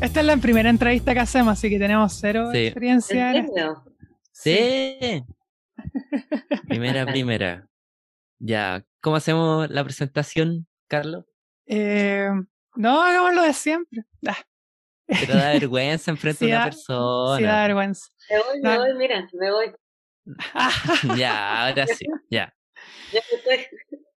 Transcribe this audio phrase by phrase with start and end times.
[0.00, 2.58] Esta es la primera entrevista que hacemos, así que tenemos cero Sí.
[2.66, 3.46] experiencia.
[4.32, 5.22] Sí.
[6.68, 7.66] Primera, primera.
[8.38, 8.82] Ya.
[9.02, 11.24] ¿Cómo hacemos la presentación, Carlos?
[11.66, 12.28] Eh,
[12.76, 14.04] no, hagamos lo de siempre.
[14.26, 14.36] Ah,
[15.06, 17.36] Pero da vergüenza enfrente Sí de una persona.
[17.38, 18.06] sí, da vergüenza.
[18.30, 19.72] Me voy, me voy, mira, me voy.
[21.18, 22.06] Ya, ahora sí.
[22.30, 22.52] Ya.
[23.12, 23.66] Ya estoy.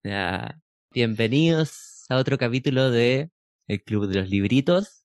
[0.04, 0.60] Ya.
[0.94, 3.30] Bienvenidos a otro capítulo de
[3.68, 5.04] El Club de los Libritos.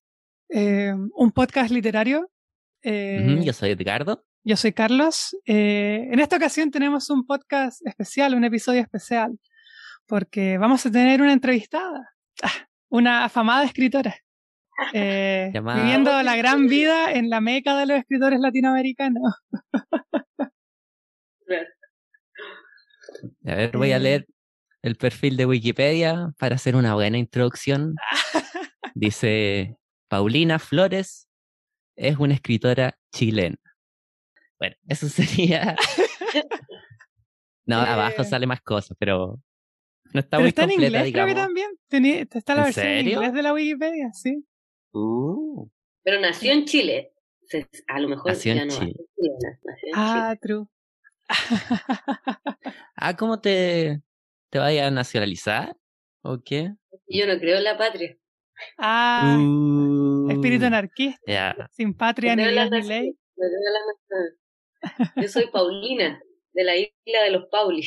[0.51, 2.31] Eh, un podcast literario.
[2.83, 4.25] Eh, Yo soy Edgardo.
[4.45, 5.35] Yo soy Carlos.
[5.47, 9.39] Eh, en esta ocasión tenemos un podcast especial, un episodio especial,
[10.07, 14.15] porque vamos a tener una entrevistada, ah, una afamada escritora,
[14.93, 19.35] eh, Llamada- viviendo la gran vida en la meca de los escritores latinoamericanos.
[23.47, 24.27] A ver, voy a leer
[24.83, 27.95] el perfil de Wikipedia para hacer una buena introducción.
[28.95, 29.77] Dice,
[30.09, 31.29] Paulina Flores
[31.97, 33.57] es una escritora chilena.
[34.59, 35.77] Bueno, eso sería...
[37.67, 37.89] No, Eh.
[37.89, 39.41] abajo sale más cosas, pero
[40.15, 41.79] no está Pero muy está en completa, inglés, creo que digamos.
[41.91, 42.29] también.
[42.33, 43.13] Está la ¿En versión en serio?
[43.15, 44.45] inglés de la Wikipedia, sí.
[44.93, 45.69] Uh,
[46.03, 47.13] Pero nació en Chile.
[47.89, 48.97] A lo mejor Nació en ya no va a Chile.
[49.65, 50.67] nació en Ah, true.
[52.97, 54.03] Ah, ¿cómo te,
[54.51, 55.77] te vaya a nacionalizar?
[56.23, 56.75] ¿O qué?
[57.09, 58.17] Yo no creo en la patria.
[58.79, 63.11] ah, Uh, espíritu anarquista, Ya, sin patria ni la ni ley.
[63.37, 65.15] no creo en la nación.
[65.23, 66.21] Yo soy Paulina,
[66.53, 67.83] de la isla de los Pauli.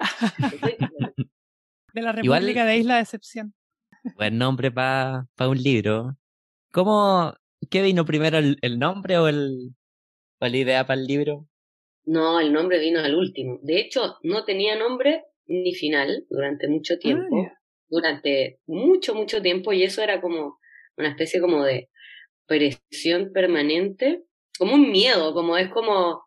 [1.92, 3.54] De la Igual- República de Isla de Excepción.
[4.16, 6.16] buen nombre para un libro.
[6.72, 7.32] ¿Cómo,
[7.70, 9.76] qué vino primero, el, el nombre o, el,
[10.40, 11.46] o la idea para el libro?
[12.06, 13.58] No, el nombre vino al último.
[13.62, 17.46] De hecho, no tenía nombre ni final durante mucho tiempo.
[17.46, 17.58] Ah.
[17.88, 19.72] Durante mucho, mucho tiempo.
[19.72, 20.58] Y eso era como
[20.96, 21.90] una especie como de
[22.46, 24.24] presión permanente.
[24.58, 26.24] Como un miedo, como es como...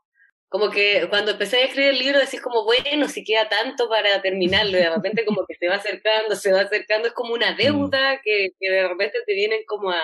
[0.50, 4.22] Como que cuando empecé a escribir el libro decís como, bueno, si queda tanto para
[4.22, 7.54] terminarlo, y de repente como que se va acercando, se va acercando, es como una
[7.54, 10.00] deuda que, que de repente te vienen como a,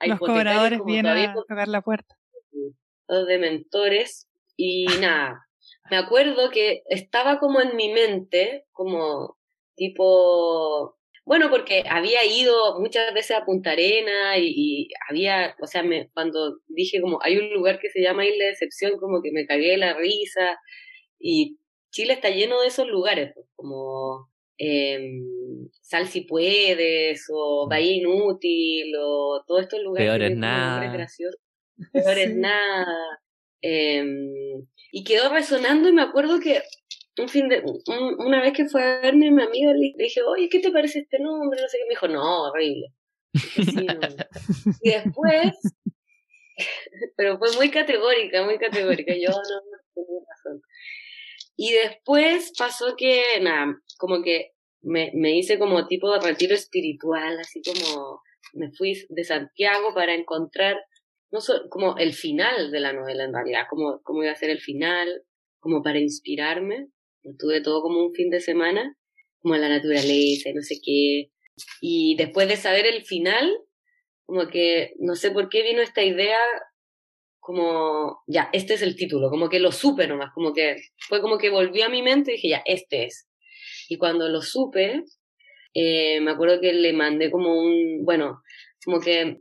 [0.00, 2.14] a Los cobradores como vienen a tocar la puerta.
[3.08, 4.29] los de mentores
[4.64, 5.40] y nada,
[5.90, 9.36] me acuerdo que estaba como en mi mente, como
[9.76, 15.82] tipo, bueno, porque había ido muchas veces a Punta Arena y, y había, o sea,
[15.82, 19.32] me, cuando dije como hay un lugar que se llama Isla de Excepción, como que
[19.32, 20.58] me cagué de la risa
[21.18, 21.58] y
[21.92, 24.28] Chile está lleno de esos lugares, pues, como
[24.58, 25.24] em,
[25.82, 30.92] Sal si puedes o Bahía Inútil o todos estos lugares Peor que es nada.
[30.92, 31.40] graciosos
[31.92, 32.34] peor es Sí.
[32.36, 32.86] nada.
[33.62, 34.32] Em,
[34.92, 36.62] y quedó resonando y me acuerdo que
[37.18, 40.48] un fin de, un- una vez que fue a verme mi amiga, le dije, oye,
[40.48, 41.60] ¿qué te parece este nombre?
[41.60, 42.86] No sé qué, me dijo, no, horrible.
[44.82, 45.52] Y después,
[47.16, 50.62] pero fue muy categórica, muy categórica, yo no, no tenía razón.
[51.56, 57.38] Y después pasó que, nada, como que me, me hice como tipo de retiro espiritual,
[57.38, 58.22] así como
[58.54, 60.76] me fui de Santiago para encontrar
[61.30, 64.50] no so- como el final de la novela en realidad, como, como iba a ser
[64.50, 65.22] el final,
[65.60, 66.88] como para inspirarme.
[67.22, 68.96] Estuve todo como un fin de semana,
[69.40, 71.30] como la naturaleza y no sé qué.
[71.80, 73.50] Y después de saber el final,
[74.24, 76.38] como que no sé por qué vino esta idea,
[77.40, 80.76] como, ya, este es el título, como que lo supe nomás, como que
[81.08, 83.28] fue como que volvió a mi mente y dije, ya, este es.
[83.88, 85.02] Y cuando lo supe,
[85.74, 88.42] eh, me acuerdo que le mandé como un, bueno,
[88.84, 89.40] como que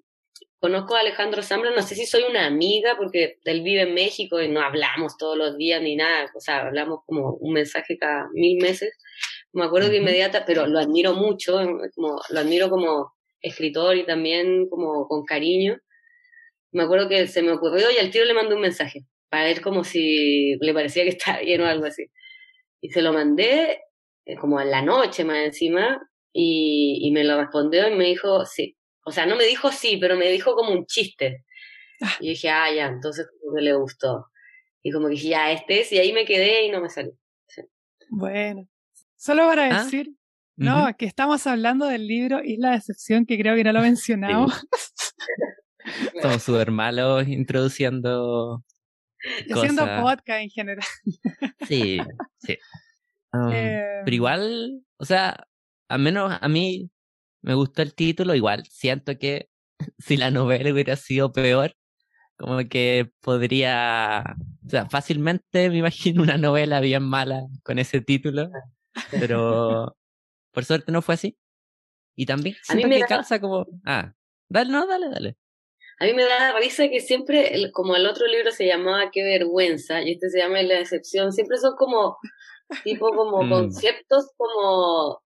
[0.60, 4.42] conozco a Alejandro Zambra, no sé si soy una amiga, porque él vive en México
[4.42, 8.28] y no hablamos todos los días ni nada, o sea, hablamos como un mensaje cada
[8.34, 8.98] mil meses.
[9.54, 11.60] Me acuerdo que inmediata, pero lo admiro mucho,
[11.96, 15.78] como, lo admiro como escritor y también como con cariño.
[16.72, 19.62] Me acuerdo que se me ocurrió y al tiro le mandé un mensaje, para ver
[19.62, 22.08] como si le parecía que estaba bien o algo así.
[22.82, 23.82] Y se lo mandé
[24.26, 26.02] eh, como en la noche más encima,
[26.34, 28.76] y, y me lo respondió y me dijo sí.
[29.10, 31.44] O sea, no me dijo sí, pero me dijo como un chiste.
[32.02, 32.16] Ah.
[32.20, 34.28] Y dije, ah, ya, entonces como que le gustó.
[34.82, 37.14] Y como que dije, ya, este es, y ahí me quedé y no me salió.
[38.10, 38.68] Bueno.
[39.18, 40.12] Solo para Ah, decir,
[40.56, 44.66] no, que estamos hablando del libro Isla de Excepción, que creo que no lo mencionamos.
[46.22, 48.64] Somos súper malos introduciendo
[49.52, 50.02] haciendo cosas.
[50.02, 50.86] podcast en general.
[51.68, 52.00] Sí,
[52.40, 52.58] sí.
[53.34, 55.46] Um, Eh, Pero igual, o sea,
[55.90, 56.90] al menos a mí
[57.42, 59.50] me gustó el título, igual siento que
[59.98, 61.76] si la novela hubiera sido peor,
[62.38, 64.24] Como que podría,
[64.66, 68.50] o sea, fácilmente me imagino una novela bien mala con ese título,
[69.12, 69.96] pero
[70.54, 71.38] por suerte no fue así.
[72.16, 74.14] Y también siento que calza como, ah,
[74.50, 75.38] dale, no, dale, dale.
[76.00, 80.02] A mí me da risa que siempre, como el otro libro se llamaba Qué vergüenza,
[80.02, 82.18] y este se llama La decepción, siempre son como,
[82.86, 83.50] tipo como mm.
[83.50, 85.22] conceptos como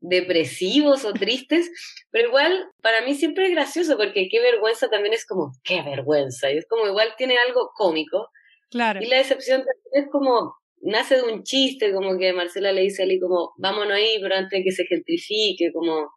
[0.00, 1.70] depresivos o tristes,
[2.10, 6.50] pero igual para mí siempre es gracioso porque qué vergüenza también es como, qué vergüenza,
[6.50, 8.28] y es como igual tiene algo cómico.
[8.70, 9.00] Claro.
[9.02, 13.02] Y la decepción también es como, nace de un chiste, como que Marcela le dice
[13.02, 16.10] a Ali como, vámonos ahí, pero antes de que se gentrifique, como,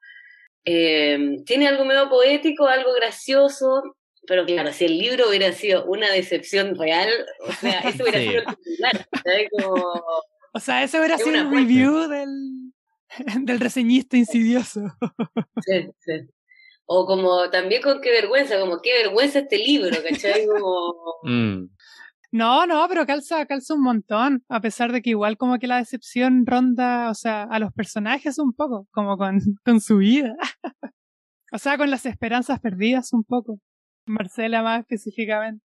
[0.66, 3.82] eh, tiene algo medio poético, algo gracioso,
[4.26, 7.10] pero claro, si el libro hubiera sido una decepción real,
[7.46, 9.08] o sea, eso hubiera sido el titular,
[9.52, 10.04] Como,
[10.54, 12.63] o sea, ese hubiera sido un review del,
[13.42, 14.82] del reseñista insidioso.
[15.66, 16.14] Sí, sí.
[16.86, 20.46] O como también con qué vergüenza, como qué vergüenza este libro, ¿cachai?
[20.46, 20.94] Como...
[21.26, 21.70] Mm.
[22.34, 25.78] No, no, pero calza, calza un montón, a pesar de que igual como que la
[25.78, 30.36] decepción ronda, o sea, a los personajes un poco, como con, con su vida.
[31.54, 33.60] o sea, con las esperanzas perdidas un poco.
[34.06, 35.64] Marcela más específicamente.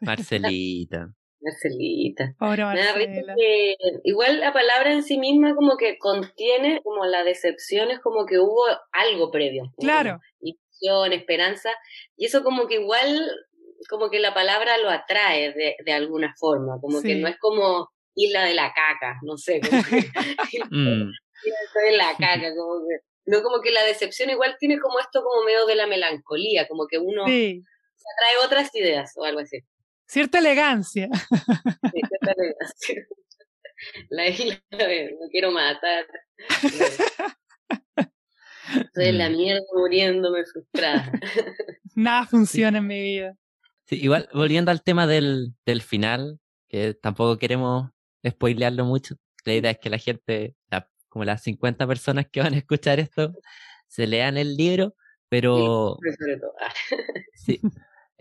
[0.00, 1.12] Marcelita.
[1.42, 2.34] Marcelita.
[2.38, 3.34] Pobre Marcela.
[4.04, 8.38] igual la palabra en sí misma como que contiene como la decepción, es como que
[8.38, 9.72] hubo algo previo.
[9.78, 10.20] Claro.
[10.40, 11.70] Ilusión, esperanza,
[12.16, 13.30] y eso como que igual,
[13.88, 17.90] como que la palabra lo atrae de, de alguna forma, como que no es como
[18.14, 19.96] isla de la caca, no sé, como que,
[20.70, 21.10] mm.
[21.44, 25.22] isla de la caca, como que, no como que la decepción igual tiene como esto
[25.22, 27.62] como medio de la melancolía, como que uno sí.
[28.18, 29.58] trae otras ideas o algo así.
[30.12, 31.08] Cierta elegancia.
[31.10, 33.06] Sí, cierta elegancia.
[34.10, 36.04] La isla de no quiero matar.
[38.76, 39.32] Estoy en la mm.
[39.32, 41.10] mierda muriéndome frustrada.
[41.94, 43.38] Nada funciona en mi vida.
[43.86, 46.38] Sí, igual, volviendo al tema del, del final,
[46.68, 47.90] que tampoco queremos
[48.28, 49.16] spoilearlo mucho.
[49.46, 50.54] La idea es que la gente,
[51.08, 53.32] como las 50 personas que van a escuchar esto,
[53.88, 54.94] se lean el libro,
[55.30, 55.96] pero...
[57.34, 57.62] Sí,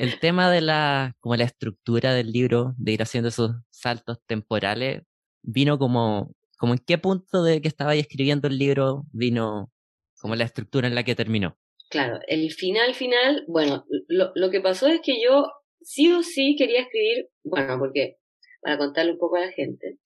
[0.01, 5.03] el tema de la, como la estructura del libro, de ir haciendo esos saltos temporales,
[5.43, 9.71] vino como, como en qué punto de que estaba escribiendo el libro vino
[10.19, 11.55] como la estructura en la que terminó.
[11.91, 15.45] Claro, el final final, bueno, lo, lo que pasó es que yo
[15.81, 18.17] sí o sí quería escribir, bueno, porque,
[18.59, 19.99] para contarle un poco a la gente,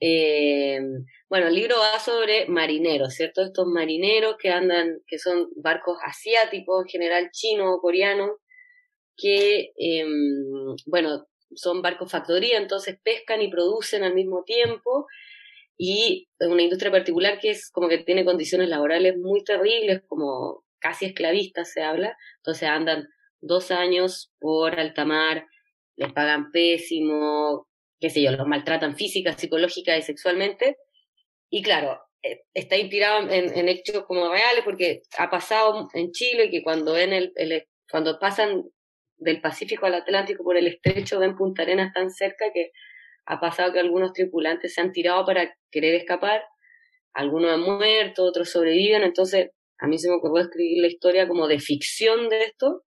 [0.00, 0.80] eh,
[1.30, 3.42] bueno, el libro va sobre marineros, ¿cierto?
[3.42, 8.36] Estos marineros que andan, que son barcos asiáticos, en general chino o coreano,
[9.20, 15.06] que, em, bueno, son barcos factoría, entonces pescan y producen al mismo tiempo
[15.76, 21.06] y una industria particular que es como que tiene condiciones laborales muy terribles, como casi
[21.06, 23.08] esclavistas se habla, entonces andan
[23.40, 25.46] dos años por alta mar,
[25.96, 27.66] les pagan pésimo,
[27.98, 30.76] qué sé yo, los maltratan física, psicológica y sexualmente.
[31.50, 36.62] Y claro, eh, está inspirado en, hechos como reales porque ha pasado en Chile que
[36.62, 38.64] cuando ven el, el, cuando pasan
[39.20, 42.72] del Pacífico al Atlántico por el estrecho ven Punta Arenas tan cerca que
[43.26, 46.42] ha pasado que algunos tripulantes se han tirado para querer escapar,
[47.12, 51.46] algunos han muerto, otros sobreviven, entonces a mí se me ocurrió escribir la historia como
[51.46, 52.84] de ficción de esto.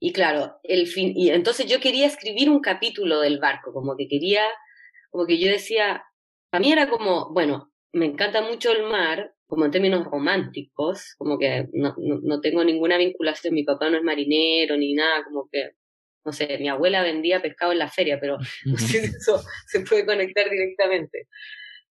[0.00, 4.06] Y claro, el fin, y entonces yo quería escribir un capítulo del barco, como que
[4.06, 4.44] quería,
[5.10, 6.04] como que yo decía,
[6.50, 11.38] para mí era como, bueno, me encanta mucho el mar, como en términos románticos, como
[11.38, 15.70] que no, no, tengo ninguna vinculación, mi papá no es marinero ni nada, como que,
[16.24, 18.36] no sé, mi abuela vendía pescado en la feria, pero
[18.66, 21.28] no sé si eso se puede conectar directamente.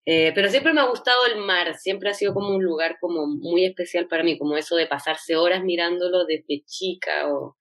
[0.05, 3.25] Eh, pero siempre me ha gustado el mar, siempre ha sido como un lugar como
[3.25, 7.55] muy especial para mí, como eso de pasarse horas mirándolo desde chica o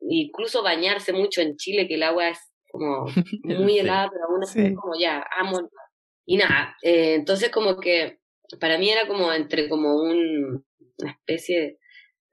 [0.00, 2.40] incluso bañarse mucho en Chile, que el agua es
[2.72, 3.06] como
[3.44, 5.88] muy helada, pero aún así es como ya, amo el mar.
[6.26, 8.18] Y nada, eh, entonces como que
[8.58, 10.64] para mí era como entre como un,
[10.98, 11.78] una especie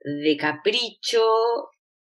[0.00, 1.22] de capricho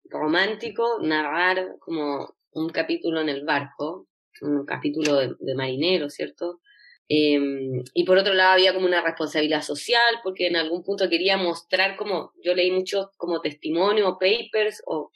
[0.05, 4.09] romántico narrar como un capítulo en el barco,
[4.41, 6.61] un capítulo de, marinero, ¿cierto?
[7.09, 11.37] Em, y por otro lado había como una responsabilidad social, porque en algún punto quería
[11.37, 15.11] mostrar como, yo leí mucho como testimonio, papers, o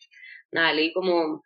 [0.51, 1.43] nada, leí como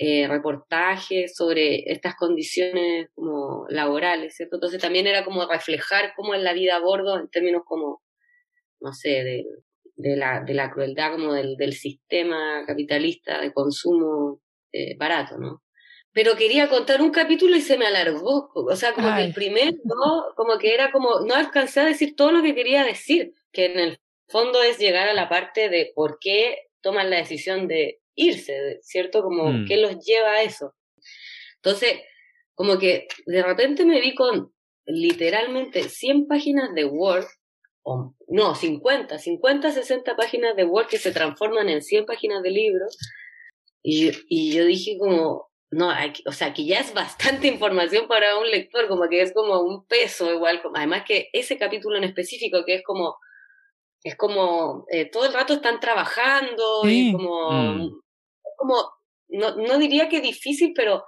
[0.00, 4.56] eh, reportajes sobre estas condiciones como laborales, ¿cierto?
[4.56, 8.00] Entonces también era como reflejar cómo es la vida a bordo en términos como,
[8.80, 9.44] no sé, de,
[9.96, 14.40] de, la, de la crueldad como del, del sistema capitalista de consumo
[14.72, 15.64] eh, barato, ¿no?
[16.12, 19.76] Pero quería contar un capítulo y se me alargó, o sea, como que el primero,
[20.36, 23.78] como que era como, no alcancé a decir todo lo que quería decir, que en
[23.78, 28.78] el fondo es llegar a la parte de por qué toman la decisión de irse,
[28.82, 29.22] ¿cierto?
[29.22, 29.66] Como, Mm.
[29.66, 30.74] ¿qué los lleva a eso?
[31.56, 32.00] Entonces,
[32.54, 34.52] como que de repente me vi con
[34.86, 37.26] literalmente 100 páginas de Word,
[37.82, 42.50] o no, 50, 50, 60 páginas de Word que se transforman en 100 páginas de
[42.50, 42.84] libro.
[43.82, 48.08] Y, y yo dije como, no, hay que- o sea, que ya es bastante información
[48.08, 51.96] para un lector, como que es como un peso igual, como- además que ese capítulo
[51.96, 53.16] en específico que es como,
[54.02, 57.08] es como, eh, todo el rato están trabajando Sí.
[57.08, 58.00] y como, Mm.
[58.58, 58.74] Como,
[59.28, 61.04] no, no diría que difícil, pero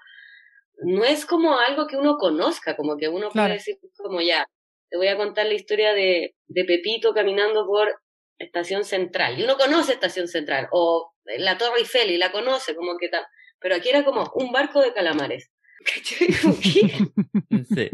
[0.83, 3.49] no es como algo que uno conozca, como que uno Claro.
[3.49, 4.47] puede decir como ya,
[4.89, 8.01] te voy a contar la historia de, de Pepito caminando por
[8.39, 9.39] Estación Central.
[9.39, 13.25] Y uno conoce Estación Central, o la Torre Eiffel y la conoce, como que tal.
[13.61, 15.51] Pero aquí era como un barco de calamares.
[17.75, 17.91] Sí.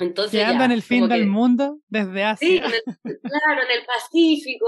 [0.00, 2.66] Entonces que ya, anda en el fin del que- mundo desde Sí, Asia.
[2.66, 2.82] en el-
[3.20, 4.66] claro, en el Pacífico.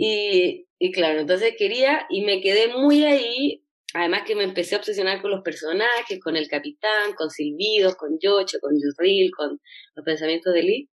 [0.00, 3.64] Y, y claro, entonces quería y me quedé muy ahí.
[3.94, 8.16] Además que me empecé a obsesionar con los personajes, con el capitán, con Silbidos, con
[8.20, 9.58] Yocho, con Yurril, con
[9.96, 10.90] los pensamientos de Lee.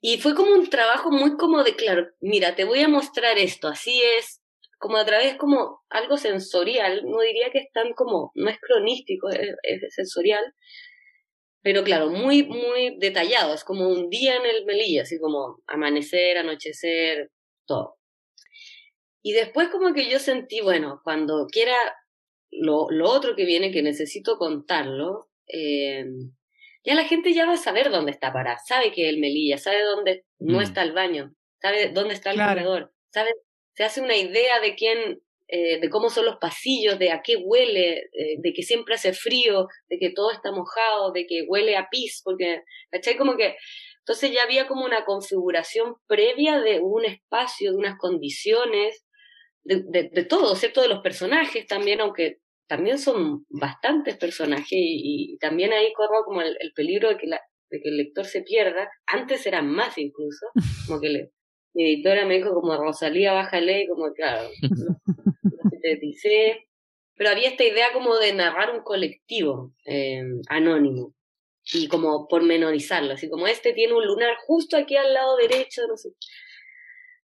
[0.00, 3.68] Y fue como un trabajo muy como de, claro, mira, te voy a mostrar esto,
[3.68, 4.40] así es,
[4.78, 9.28] como a través como algo sensorial, no diría que es tan como, no es cronístico,
[9.28, 10.44] es, es sensorial,
[11.62, 16.38] pero claro, muy, muy detallado, es como un día en el Melilla, así como amanecer,
[16.38, 17.30] anochecer,
[17.66, 17.97] todo.
[19.22, 21.76] Y después como que yo sentí, bueno, cuando quiera
[22.50, 26.04] lo, lo otro que viene, que necesito contarlo, eh,
[26.84, 29.58] ya la gente ya va a saber dónde está parada, sabe que es el Melilla,
[29.58, 30.62] sabe dónde no Mm.
[30.62, 32.52] está el baño, sabe dónde está el Claro.
[32.60, 33.32] comedor, sabe,
[33.74, 37.36] se hace una idea de quién, eh, de cómo son los pasillos, de a qué
[37.36, 41.76] huele, eh, de que siempre hace frío, de que todo está mojado, de que huele
[41.76, 43.16] a pis, porque, ¿cachai?
[43.16, 43.56] Como que,
[44.00, 49.04] entonces ya había como una configuración previa de un espacio, de unas condiciones,
[49.64, 50.80] de, de, de todo, ¿cierto?
[50.82, 56.42] De los personajes también, aunque también son bastantes personajes y, y también ahí corro como
[56.42, 58.90] el, el peligro de que, la, de que el lector se pierda.
[59.06, 60.46] Antes eran más incluso,
[60.86, 61.32] como que le,
[61.74, 64.48] mi editora me dijo como Rosalía, bájale, como claro,
[65.70, 66.68] sinteticé.
[67.16, 71.14] Pero había esta idea como de narrar un colectivo eh, anónimo
[71.72, 75.96] y como pormenorizarlo, así como este tiene un lunar justo aquí al lado derecho, no
[75.96, 76.10] sé.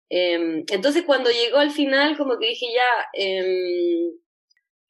[0.08, 4.12] Eh, entonces cuando llegó al final como que dije ya, eh,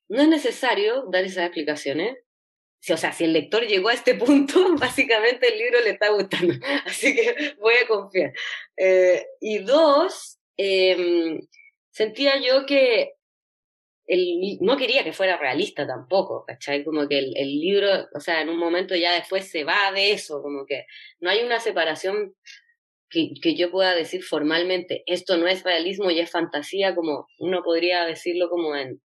[0.09, 2.19] no es necesario dar esas explicaciones.
[2.81, 6.11] Si, o sea, si el lector llegó a este punto, básicamente el libro le está
[6.11, 6.55] gustando.
[6.85, 8.33] Así que voy a confiar.
[8.77, 11.41] Eh, y dos, eh,
[11.91, 13.15] sentía yo que
[14.07, 16.85] el, no quería que fuera realista tampoco, ¿cachai?
[16.85, 20.43] Como que el libro, o sea, en un momento ya después se va de eso,
[20.43, 20.87] como que
[21.19, 22.37] no hay una separación
[23.17, 27.63] que, que yo pueda decir formalmente, esto no es realismo y es fantasía, como uno
[27.63, 29.01] podría decirlo como en,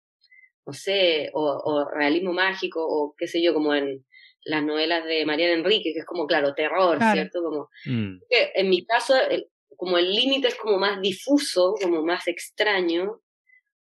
[0.65, 4.05] no sé, o, o realismo mágico, o qué sé yo, como en
[4.45, 7.13] las novelas de Mariana Enrique, que es como, claro, terror, Claro.
[7.13, 7.43] ¿cierto?
[7.43, 8.19] Como, Mm.
[8.31, 13.21] que en mi caso, el- como el límite es como más difuso, como más extraño,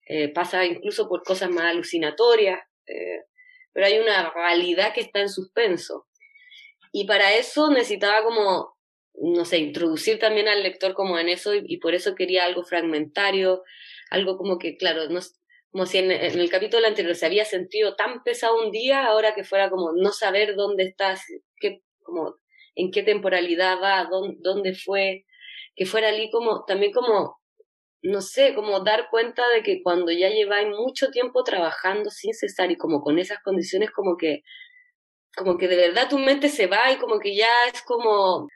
[0.09, 3.23] eh, pasa incluso por cosas más alucinatorias, eh,
[3.73, 6.07] pero hay una realidad que está en suspenso.
[6.93, 8.76] Y para eso necesitaba como,
[9.21, 13.63] no sé, introducir también al lector como en eso, y, por eso quería algo fragmentario,
[14.11, 15.21] algo como que, claro, no,
[15.71, 19.35] como si en, en el capítulo anterior se había sentido tan pesado un día, ahora
[19.35, 21.23] que fuera como no saber dónde estás,
[21.61, 22.37] qué, como,
[22.75, 25.25] en qué temporalidad va, dónde, dónde fue,
[25.75, 27.39] que fuera allí como, también como,
[28.03, 32.71] no sé, como dar cuenta de que cuando ya lleváis mucho tiempo trabajando sin cesar
[32.71, 34.43] y como con esas condiciones como que,
[35.37, 38.49] como que de verdad tu mente se va y como que ya es como,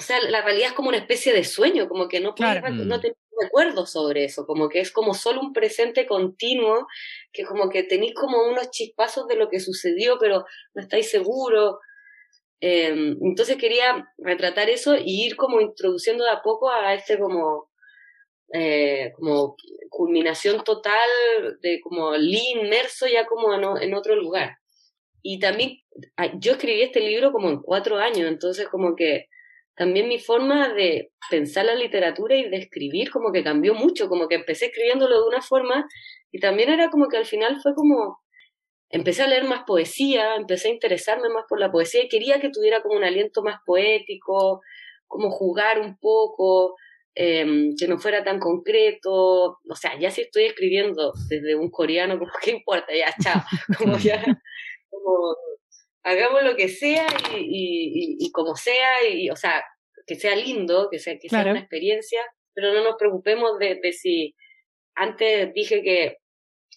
[0.00, 2.74] o sea, la realidad es como una especie de sueño, como que no puedes, Claro.
[2.74, 3.00] no Mm.
[3.02, 6.86] tenés recuerdos sobre eso, como que es como solo un presente continuo,
[7.32, 11.76] que como que tenéis como unos chispazos de lo que sucedió, pero no estáis seguros.
[12.62, 12.88] Eh,
[13.22, 17.70] entonces quería retratar eso y ir como introduciendo de a poco a este como,
[18.54, 19.54] eh, como
[19.90, 21.08] culminación total
[21.62, 24.56] de como Lee inmerso ya como en, en otro lugar.
[25.22, 25.78] Y también
[26.38, 29.26] yo escribí este libro como en cuatro años, entonces como que
[29.76, 34.28] también mi forma de pensar la literatura y de escribir como que cambió mucho, como
[34.28, 35.86] que empecé escribiéndolo de una forma
[36.32, 38.18] y también era como que al final fue como
[38.90, 42.50] empecé a leer más poesía, empecé a interesarme más por la poesía y quería que
[42.50, 44.60] tuviera como un aliento más poético,
[45.06, 46.74] como jugar un poco,
[47.14, 52.18] eh, que no fuera tan concreto, o sea, ya si estoy escribiendo desde un coreano,
[52.18, 53.42] como qué importa, ya, chao,
[53.78, 54.22] como ya,
[54.90, 55.36] como
[56.02, 59.62] hagamos lo que sea y, y, y, y como sea, y, o sea,
[60.06, 62.20] que sea lindo, que sea, que sea una experiencia,
[62.54, 64.34] pero no nos preocupemos de, de si
[64.94, 66.18] antes dije que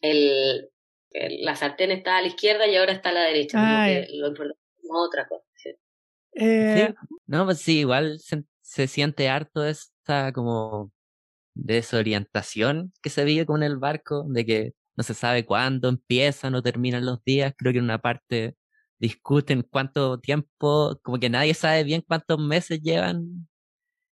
[0.02, 0.70] el,
[1.12, 3.58] la sartén está a la izquierda y ahora está a la derecha.
[3.60, 5.44] Ah, que lo importante es otra cosa.
[5.56, 5.70] sí.
[6.34, 6.96] Eh, Sí,
[7.28, 10.92] no, pues sí, igual se, se siente harto esta como
[11.56, 16.64] desorientación que se vive con el barco, de que no se sabe cuándo empiezan o
[16.64, 17.54] terminan los días.
[17.58, 18.56] Creo que en una parte
[19.00, 23.48] discuten cuánto tiempo, como que nadie sabe bien cuántos meses llevan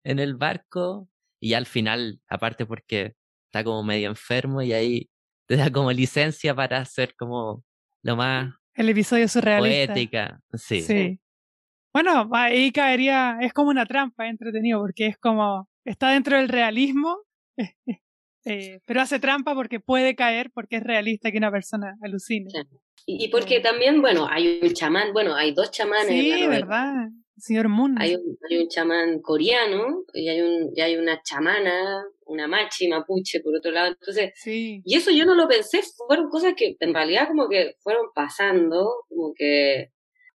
[0.03, 1.09] en el barco.
[1.41, 3.15] Y al final, aparte porque
[3.47, 5.09] está como medio enfermo y ahí
[5.47, 7.63] te da como licencia para hacer como
[8.01, 9.93] lo más el episodio surrealista.
[9.93, 10.41] poética.
[10.53, 10.81] Sí.
[10.81, 11.19] Sí.
[11.93, 17.17] Bueno, ahí caería, es como una trampa, entretenido, porque es como, está dentro del realismo,
[18.45, 22.49] eh, pero hace trampa porque puede caer, porque es realista que una persona alucine.
[22.49, 22.59] Sí.
[23.07, 26.09] Y, y porque también, bueno, hay un chamán, bueno, hay dos chamanes.
[26.09, 26.47] en la Sí.
[26.47, 26.93] ¿verdad?
[27.37, 27.95] Señor Moon.
[27.99, 32.87] Hay un, hay un chamán coreano y hay, un, y hay una chamana, una machi
[32.87, 33.89] mapuche por otro lado.
[33.89, 34.81] Entonces, Sí.
[34.85, 38.89] y eso yo no lo pensé, fueron cosas que en realidad como que fueron pasando,
[39.09, 39.89] como que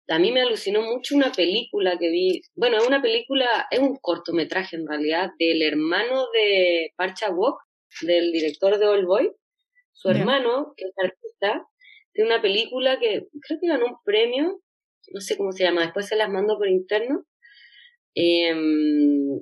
[0.09, 3.97] a mí me alucinó mucho una película que vi, bueno, es una película, es un
[4.01, 7.61] cortometraje en realidad, del hermano de Parcha Wok,
[8.03, 9.33] del director de All Boy,
[9.93, 11.67] su hermano, que es artista,
[12.13, 14.61] tiene una película que creo que ganó un premio,
[15.13, 17.25] no sé cómo se llama, después se las mando por interno.
[18.15, 19.41] Em,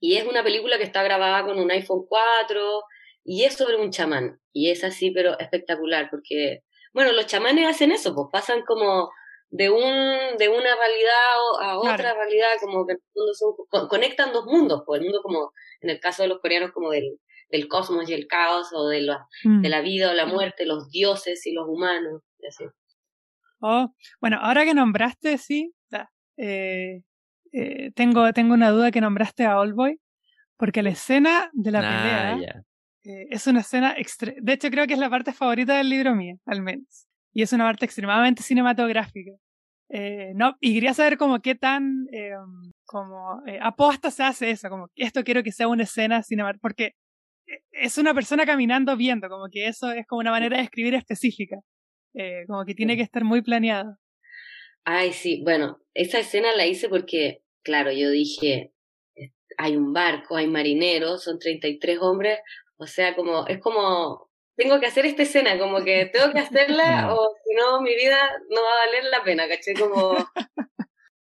[0.00, 2.82] y es una película que está grabada con un iPhone 4
[3.24, 4.40] y es sobre un chamán.
[4.52, 6.60] Y es así, pero espectacular, porque,
[6.92, 9.10] bueno, los chamanes hacen eso, pues pasan como
[9.48, 12.18] de un de una realidad a otra Claro.
[12.20, 12.94] realidad, como que
[13.34, 16.72] son- co- conectan dos mundos, pues el mundo como, en el caso de los coreanos,
[16.72, 17.18] como del,
[17.50, 19.62] del cosmos y el caos, o de la, Mm.
[19.62, 22.64] de la vida o la muerte, los dioses y los humanos, y así.
[23.60, 25.72] Oh, bueno, ahora que nombraste, sí,
[26.38, 27.02] eh,
[27.52, 29.98] eh, tengo, tengo una duda que nombraste a Oldboy,
[30.58, 32.64] porque la escena de la Ah, pelea
[33.04, 36.14] eh, es una escena, extre- de hecho creo que es la parte favorita del libro
[36.14, 39.32] mío, al menos, y es una parte extremadamente cinematográfica.
[39.88, 42.32] Eh, no, y quería saber como qué tan eh,
[42.84, 46.94] como eh, aposta se hace eso, como esto quiero que sea una escena cinematográfica, porque
[47.70, 51.56] es una persona caminando viendo, como que eso es como una manera de escribir específica,
[52.14, 53.96] eh, como que tiene que estar muy planeado.
[54.84, 58.72] Ay, sí, bueno, esa escena la hice porque, claro, yo dije,
[59.58, 62.38] hay un barco, hay marineros, son 33 hombres,
[62.76, 67.14] o sea, como, es como, tengo que hacer esta escena, como que tengo que hacerla
[67.14, 69.74] o si no, mi vida no va a valer la pena, ¿caché?
[69.74, 70.16] Como,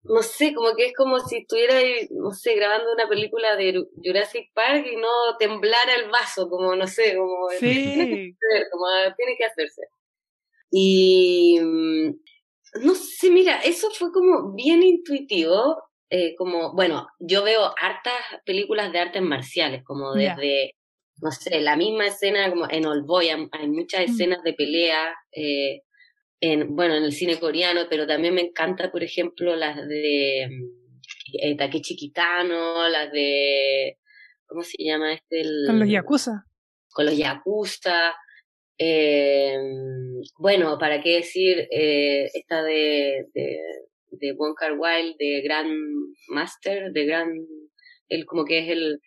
[0.09, 1.75] no sé, como que es como si estuviera,
[2.11, 6.87] no sé, grabando una película de Jurassic Park y no temblara el vaso, como, no
[6.87, 7.57] sé, como, Sí,
[8.41, 9.83] hacer, como tiene que hacerse.
[10.71, 12.09] Y mm,
[12.83, 15.77] no sé, mira, eso fue como bien intuitivo,
[16.09, 20.71] eh, como, bueno, yo veo hartas películas de artes marciales, como desde,
[21.21, 24.03] no sé, la misma escena como en Old Boy, hay hay muchas Mm.
[24.11, 25.81] escenas de pelea, eh,
[26.41, 30.79] en, bueno, en el cine coreano, pero también me encanta, por ejemplo, las de mm,
[31.41, 33.97] eh, Kitano, las de,
[34.45, 35.41] ¿cómo se llama este?
[35.41, 36.45] El, con los Yakuza.
[36.89, 38.13] con los Yakuza.
[38.77, 39.57] Eh,
[40.37, 43.59] bueno, ¿para qué decir eh, esta de, de,
[44.11, 45.69] de Wong Kar Wai, de Grand
[46.29, 47.45] Master, de Grand,
[48.07, 49.01] él como que es el,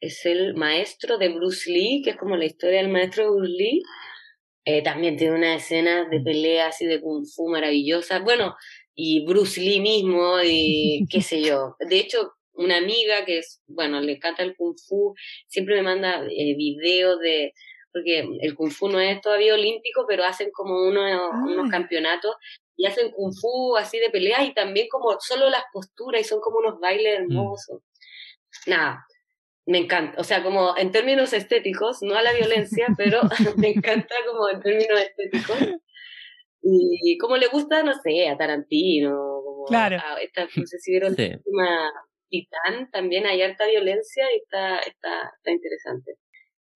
[0.00, 3.52] es el maestro de Bruce Lee, que es como la historia del maestro de Bruce
[3.52, 3.82] Lee.
[4.68, 8.18] Eh, también tiene una escena de pelea así de kung fu maravillosa.
[8.18, 8.56] Bueno,
[8.96, 11.76] y Bruce Lee mismo, y qué sé yo.
[11.88, 15.14] De hecho, una amiga que es, bueno, le encanta el kung fu,
[15.46, 17.52] siempre me manda eh, videos de,
[17.92, 21.02] porque el kung fu no es todavía olímpico, pero hacen como uno,
[21.44, 21.70] unos ya.
[21.70, 22.34] campeonatos
[22.76, 26.40] y hacen kung fu así de pelea y también como solo las posturas y son
[26.40, 27.82] como unos bailes hermosos.
[28.66, 29.06] Nada,
[29.66, 33.20] me encanta, o sea, como en términos estéticos, no a la violencia, pero
[33.56, 35.58] me encanta como en términos estéticos.
[36.62, 39.10] Y como le gusta, no sé, a Tarantino,
[39.44, 39.96] como Claro.
[39.98, 41.28] a esta, no sé si vieron Sí.
[41.28, 41.92] la última
[42.28, 46.12] Titán, también hay harta violencia y está, está, está interesante.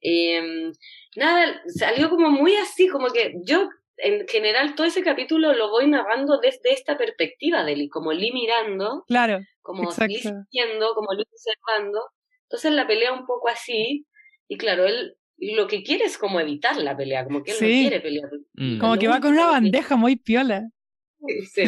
[0.02, 0.70] Eh,
[1.16, 5.88] nada, salió como muy así, como que yo en general todo ese capítulo lo voy
[5.88, 10.06] narrando desde esta perspectiva de Lee, como Lee mirando, Claro, como Exacto.
[10.06, 12.00] Lee sintiendo, como Lee observando.
[12.50, 14.06] Entonces la pelea un poco así,
[14.48, 17.64] y claro, él lo que quiere es como evitar la pelea, como que él Sí.
[17.84, 18.30] no quiere pelear.
[18.54, 18.78] Mm.
[18.80, 20.68] como que va con una bandeja muy piola.
[21.54, 21.64] Sí.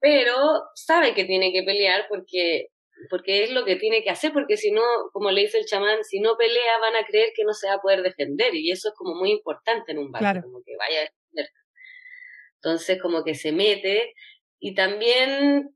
[0.00, 0.34] Pero
[0.74, 2.66] sabe que tiene que pelear porque,
[3.08, 6.02] porque es lo que tiene que hacer, porque si no, como le dice el chamán,
[6.02, 8.88] si no pelea van a creer que no se va a poder defender y eso
[8.88, 10.42] es como muy importante en un barco, Claro.
[10.42, 11.48] como que vaya a defender.
[12.56, 14.14] Entonces como que se mete
[14.58, 15.70] y también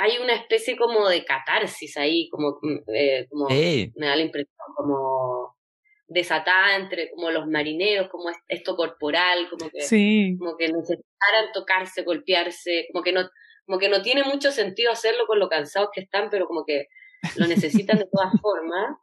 [0.00, 4.56] hay una especie como de catarsis ahí, como, mm, eh, como me da la impresión,
[4.74, 5.56] como
[6.08, 10.36] desatada entre como los marineros, como esto corporal, como que, sí.
[10.38, 13.28] como que necesitaran tocarse, golpearse, como que no,
[13.66, 16.86] como que no tiene mucho sentido hacerlo con lo cansados que están, pero como que
[17.36, 18.96] lo necesitan de todas formas.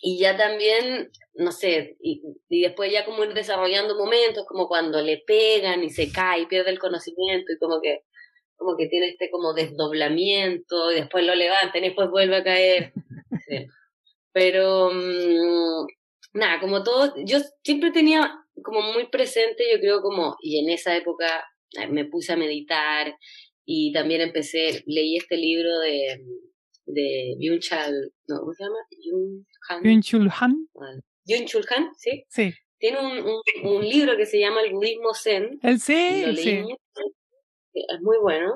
[0.00, 5.00] Y ya también, no sé, y, y, después ya como ir desarrollando momentos, como cuando
[5.00, 8.02] le pegan y se cae y pierde el conocimiento y como que,
[8.56, 12.92] como que tiene este como desdoblamiento y después lo levantan y después vuelve a caer.
[13.48, 13.66] Sí.
[14.32, 15.86] Pero, mmm,
[16.32, 20.96] nada, como todo, yo siempre tenía como muy presente, yo creo como, y en esa
[20.96, 21.44] época
[21.90, 23.14] me puse a meditar
[23.64, 26.24] y también empecé, leí este libro de,
[26.86, 28.78] de Byung Chul, no, ¿cómo se llama?
[29.82, 30.68] Byung Chul Han.
[31.24, 32.24] Byung Chul Han, sí.
[32.28, 32.52] Sí.
[32.78, 35.58] Tiene un, un, un, libro que se llama El Budismo Zen.
[35.62, 36.64] El sí, lo leí sí.
[37.88, 38.54] Es muy bueno.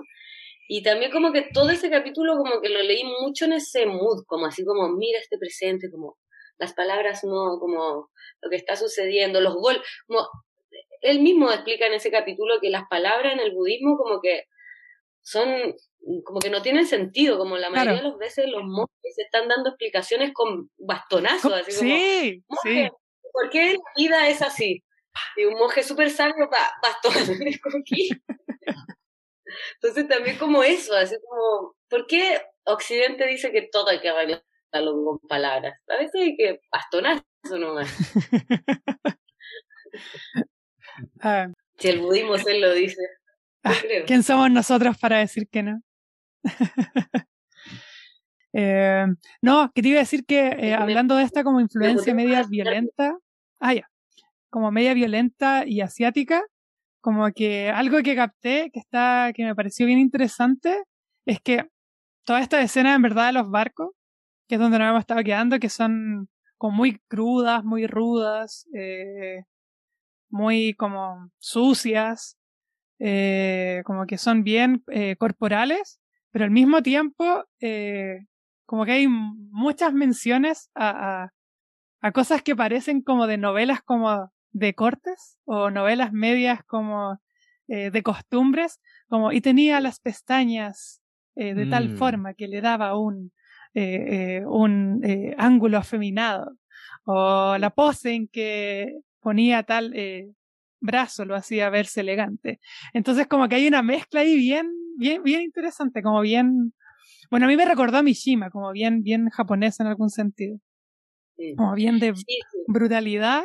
[0.69, 4.25] Y también como que todo ese capítulo como que lo leí mucho en ese mood,
[4.27, 6.17] como así como mira este presente, como
[6.59, 10.29] las palabras no, como lo que está sucediendo, los gol, como
[11.01, 14.45] él mismo explica en ese capítulo que las palabras en el budismo como que
[15.23, 15.75] son
[16.25, 18.05] como que no tienen sentido, como la mayoría Claro.
[18.07, 21.91] de las veces los monjes están dando explicaciones con bastonazos, así como,
[22.63, 22.89] Sí.
[23.33, 24.83] ¿por qué la vida es así?
[25.37, 27.13] Y un monje súper sabio, pa, bastón.
[29.75, 35.05] Entonces también como eso, así como, ¿por qué Occidente dice que todo hay que arreglarlo
[35.05, 35.79] con palabras?
[35.89, 37.25] A veces hay que bastonazo
[37.59, 37.89] nomás.
[41.21, 43.03] Ah, Si el budismo se lo dice,
[43.63, 43.75] Ah.
[44.07, 45.83] ¿Quién somos nosotros para decir que no?
[48.53, 49.07] Eh,
[49.43, 53.17] no, que te iba a decir que eh, hablando de esta como influencia media violenta,
[53.61, 53.89] ah, ya,
[54.49, 56.43] como media violenta y asiática,
[57.01, 60.85] como que algo que capté que está, que me pareció bien interesante,
[61.27, 61.69] es que
[62.25, 63.91] toda esta escena en verdad de los barcos,
[64.49, 69.45] que es donde nos hemos estado quedando, que son como muy crudas, muy rudas, eh,
[70.31, 72.37] muy como sucias,
[72.99, 78.27] eh, como que son bien eh, corporales, pero al mismo tiempo eh,
[78.67, 81.31] como que hay muchas menciones a,
[82.01, 87.21] a cosas que parecen como de novelas como de cortes o novelas medias como
[87.69, 91.01] eh, de costumbres, como y tenía las pestañas
[91.37, 91.97] eh, de tal Mm.
[91.99, 93.33] forma que le daba un,
[93.75, 96.57] eh, eh, un eh, ángulo afeminado,
[97.05, 100.33] o la pose en que ponía tal eh,
[100.81, 102.61] brazo lo hacía verse elegante.
[102.95, 106.73] Entonces como que hay una mezcla ahí bien, bien, bien interesante, como bien,
[107.31, 110.59] bueno, a mí me recordó a Mishima, como bien, bien japonesa en algún sentido,
[111.37, 112.59] Sí, como bien de sí, sí.
[112.67, 113.45] brutalidad,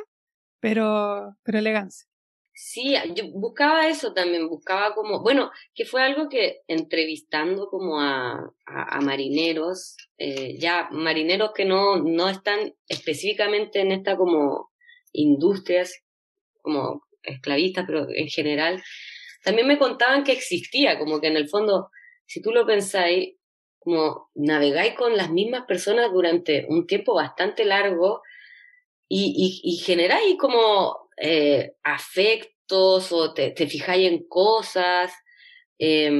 [0.65, 2.07] pero, pero elegancia.
[2.51, 8.51] Sí, yo buscaba eso también, buscaba como, bueno, que fue algo que entrevistando como a,
[8.65, 14.71] a, marineros, eh, ya marineros que no, no están específicamente en esta como
[15.11, 16.01] industrias
[16.63, 18.81] como esclavistas, pero en general,
[19.43, 21.91] también me contaban que existía, como que en el fondo,
[22.25, 23.35] si tú lo pensáis,
[23.77, 28.23] como navegáis con las mismas personas durante un tiempo bastante largo
[29.09, 35.13] y, y, y generáis como eh, afectos o te, te fijáis en cosas.
[35.79, 36.11] eh,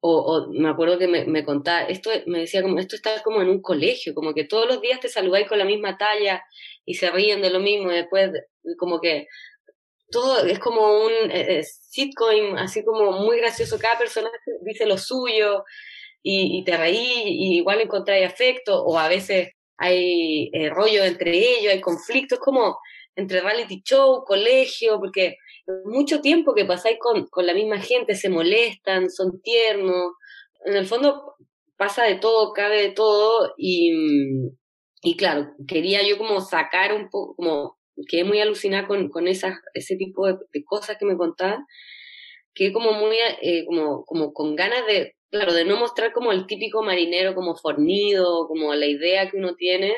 [0.00, 3.40] o, o me acuerdo que me, me contaba, esto me decía como, esto está como
[3.42, 6.42] en un colegio, como que todos los días te saludáis con la misma talla
[6.84, 8.30] y se ríen de lo mismo y después
[8.78, 9.26] como que
[10.10, 14.98] todo es como un eh, eh, sitcom, así como muy gracioso, cada personaje dice lo
[14.98, 15.64] suyo
[16.22, 19.50] y, y te reí y igual encontráis afecto o a veces
[19.82, 22.78] hay eh, rollo entre ellos, hay conflictos, como
[23.16, 25.36] entre reality show, colegio, porque
[25.84, 30.12] mucho tiempo que pasáis con, con la misma gente, se molestan, son tiernos,
[30.64, 31.34] en el fondo
[31.76, 33.90] pasa de todo, cabe de todo y,
[35.02, 39.58] y claro, quería yo como sacar un poco, como quedé muy alucinada con, con esas,
[39.74, 41.66] ese tipo de, cosas que me contaban,
[42.54, 46.46] quedé como muy, eh, como, como con ganas de, claro, de no mostrar como el
[46.46, 49.96] típico marinero como fornido, como la idea que uno tiene,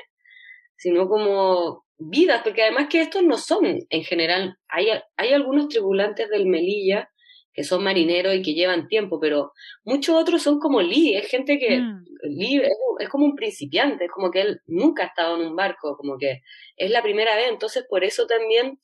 [0.76, 6.30] sino como vidas, porque además que estos no son en general, hay, hay algunos tripulantes
[6.30, 7.10] del Melilla
[7.52, 9.52] que son marineros y que llevan tiempo, pero
[9.84, 12.04] muchos otros son como Lee, es gente que Mm.
[12.24, 15.56] Lee es, es como un principiante, es como que él nunca ha estado en un
[15.56, 16.42] barco, como que
[16.76, 18.78] es la primera vez, entonces por eso también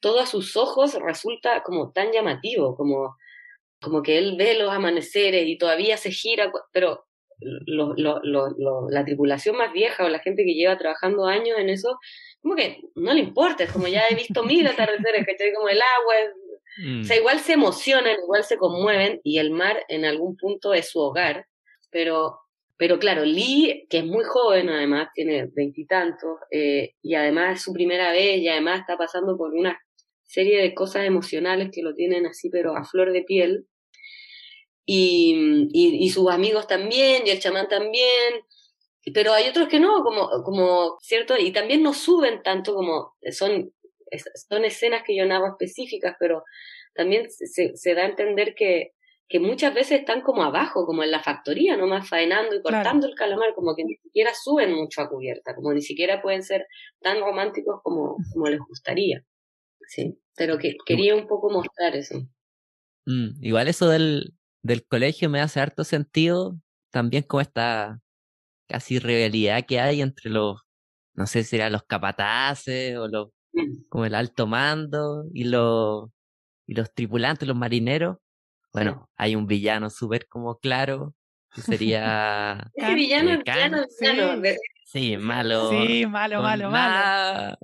[0.00, 3.16] todo a sus ojos resulta como tan llamativo, como,
[3.80, 7.04] como que él ve los amaneceres y todavía se gira, pero
[7.40, 11.98] lo, lo, la tripulación más vieja o la gente que lleva trabajando años en eso,
[12.40, 15.52] como que no le importa, es como ya he visto mil atardeceres, ¿cachai?
[15.52, 16.14] Como el agua,
[16.78, 17.00] Mm.
[17.00, 20.90] o sea, igual se emocionan, igual se conmueven y el mar en algún punto es
[20.90, 21.46] su hogar,
[21.90, 22.38] pero
[22.76, 27.72] pero claro, Lee, que es muy joven además, tiene veintitantos, eh, y además es su
[27.72, 29.76] primera vez, y además está pasando por una
[30.28, 33.66] serie de cosas emocionales que lo tienen así, pero a flor de piel.
[34.90, 38.42] Y, y, sus amigos también, y el chamán también,
[39.12, 41.36] pero hay otros que no, como, como, ¿cierto?
[41.36, 43.70] Y también no suben tanto como, son,
[44.48, 46.42] son escenas que yo narro específicas, pero
[46.94, 48.92] también se, se da a entender que,
[49.28, 53.14] que muchas veces están como abajo, como en la factoría, nomás faenando y cortando el
[53.14, 56.66] calamar, como que ni siquiera suben mucho a cubierta, como ni siquiera pueden ser
[57.00, 59.22] tan románticos como, como les gustaría.
[59.88, 62.18] Sí, pero que quería un poco mostrar eso.
[63.06, 66.58] Mm, igual eso del, del colegio me hace harto sentido,
[66.90, 68.00] también como esta
[68.68, 70.60] casi rivalidad que hay entre los,
[71.14, 73.88] no sé si eran los capataces o los, mm.
[73.88, 76.10] como el alto mando y los,
[76.66, 78.18] y los tripulantes, los marineros
[78.72, 81.14] bueno, hay un villano súper como claro,
[81.54, 82.70] que sería...
[82.74, 84.58] Ese villano, villano, villano.
[84.84, 85.16] Sí.
[85.16, 85.70] malo.
[85.70, 87.56] Sí, malo, malo, malo.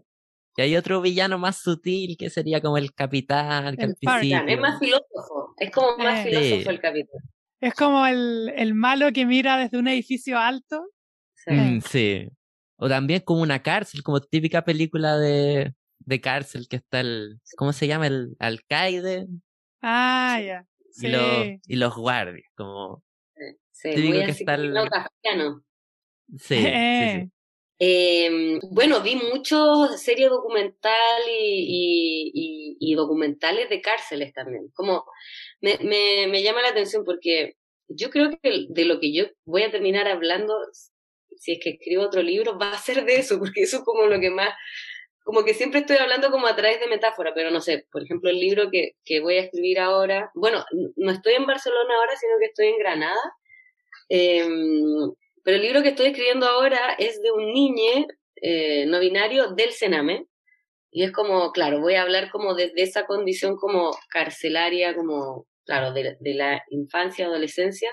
[0.56, 3.76] Y hay otro villano más sutil que sería como el capitán.
[3.78, 5.54] El es más filósofo.
[5.58, 6.30] Es como más eh.
[6.30, 7.20] filósofo el capitán.
[7.60, 10.90] Es como el, el, malo que mira desde un edificio alto.
[11.46, 12.28] Mm, sí.
[12.76, 17.40] O también como una cárcel, como típica película de, de cárcel que está el.
[17.56, 18.06] ¿Cómo se llama?
[18.06, 19.26] El alcaide.
[19.80, 23.02] Ah, ya y, los, y los guardias, como...
[23.72, 24.74] Sí, muy que está el...
[26.38, 27.32] Sí, sí, sí.
[27.78, 34.68] Eh, bueno, vi mucho series documental y, y, y, documentales de cárceles también.
[34.74, 35.04] Como
[35.60, 37.56] me, me, me, llama la atención porque
[37.88, 40.54] yo creo que de lo que yo voy a terminar hablando,
[41.36, 44.06] si es que escribo otro libro, va a ser de eso, porque eso es como
[44.06, 44.54] lo que más
[45.24, 48.28] como que siempre estoy hablando como a través de metáfora, pero no sé, por ejemplo,
[48.28, 50.64] el libro que, que voy a escribir ahora, bueno,
[50.96, 53.32] no estoy en Barcelona ahora, sino que estoy en Granada,
[54.10, 55.12] em,
[55.44, 58.06] pero el libro que estoy escribiendo ahora es de un niño
[58.42, 60.26] eh, no binario del Sename,
[60.90, 65.92] y es como, claro, voy a hablar como de, esa condición como carcelaria, como, claro,
[65.92, 67.90] de, de la infancia, adolescencia,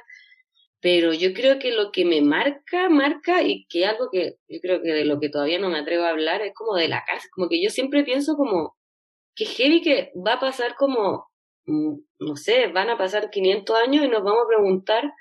[0.81, 4.81] pero yo creo que lo que me marca, marca, y que algo que yo creo
[4.81, 7.27] que de lo que todavía no me atrevo a hablar es como de la casa,
[7.33, 8.75] como que yo siempre pienso como
[9.35, 11.27] que heavy que va a pasar como,
[11.65, 15.11] mm, no sé, van a pasar 500 años y nos vamos a preguntar,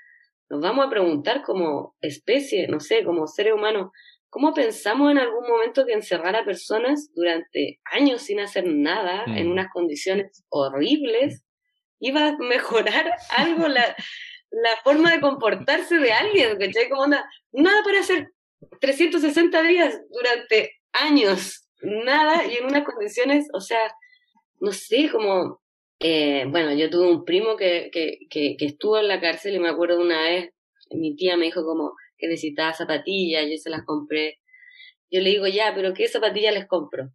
[0.51, 3.91] nos vamos a preguntar como especie, no sé, como seres humanos,
[4.29, 9.47] ¿cómo pensamos en algún momento que encerrar a personas durante años sin hacer nada, en
[9.47, 9.51] mm.
[9.51, 11.43] unas condiciones horribles,
[11.99, 13.95] iba a mejorar algo la
[14.51, 16.89] la forma de comportarse de alguien, ¿cachai?
[16.89, 18.27] Como onda, nada para hacer
[18.79, 23.79] 360 días durante años, nada y en unas condiciones, o sea,
[24.59, 25.60] no sé, como,
[26.03, 29.59] eh, bueno, yo tuve un primo que, que, que, que, estuvo en la cárcel y
[29.59, 30.49] me acuerdo una vez,
[30.89, 34.39] mi tía me dijo como que necesitaba zapatillas, yo se las compré.
[35.11, 37.05] Yo le digo, ya, pero ¿qué zapatillas les compro?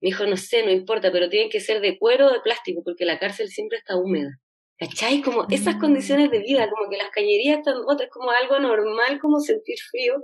[0.00, 2.82] Me dijo, no sé, no importa, pero tienen que ser de cuero o de plástico,
[2.84, 4.30] porque la cárcel siempre está húmeda.
[4.78, 5.20] ¿Cachai?
[5.20, 5.80] Como esas mm.
[5.80, 10.14] condiciones de vida, como que las cañerías están es como algo normal, como sentir frío.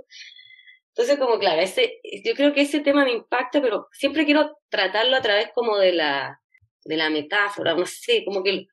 [0.95, 5.15] Entonces, como claro, ese, yo creo que ese tema me impacta, pero siempre quiero tratarlo
[5.15, 6.41] a través como de la,
[6.87, 8.67] de la metáfora, no sé, como que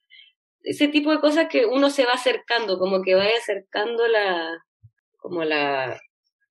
[0.62, 4.50] ese tipo de cosas que uno se va acercando, como que vaya acercando la,
[5.16, 6.00] como la,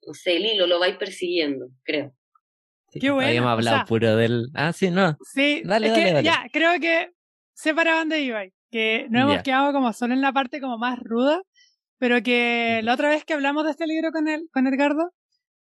[0.05, 2.13] no sé, el hilo, lo vais persiguiendo, creo.
[2.91, 3.27] Qué bueno.
[3.27, 4.49] Habíamos hablado puro del.
[4.53, 5.17] Ah, sí, no.
[5.33, 7.09] Sí, dale, dale, ya, creo que
[7.53, 10.99] sé para dónde iba que no hemos quedado como solo en la parte como más
[10.99, 11.43] ruda,
[11.99, 15.11] pero que la otra vez que hablamos de este libro con, el, con Edgardo,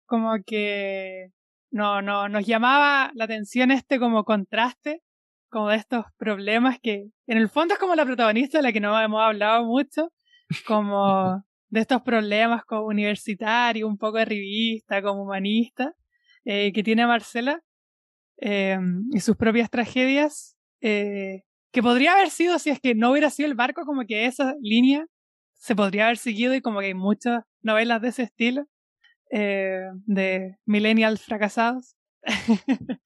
[0.05, 1.31] como que
[1.71, 5.01] no, no, nos llamaba la atención este como contraste,
[5.49, 8.79] como de estos problemas que en el fondo es como la protagonista de la que
[8.79, 10.11] no hemos hablado mucho,
[10.65, 15.93] como de estos problemas como universitario, un poco de revista, como humanista,
[16.45, 17.61] eh, que tiene Marcela
[18.37, 18.79] eh,
[19.11, 20.55] y sus propias tragedias.
[20.81, 24.25] Eh, que podría haber sido si es que no hubiera sido el barco, como que
[24.25, 25.05] esa línea
[25.53, 28.65] se podría haber seguido y como que hay muchas novelas de ese estilo,
[29.31, 31.95] eh, de millennials fracasados.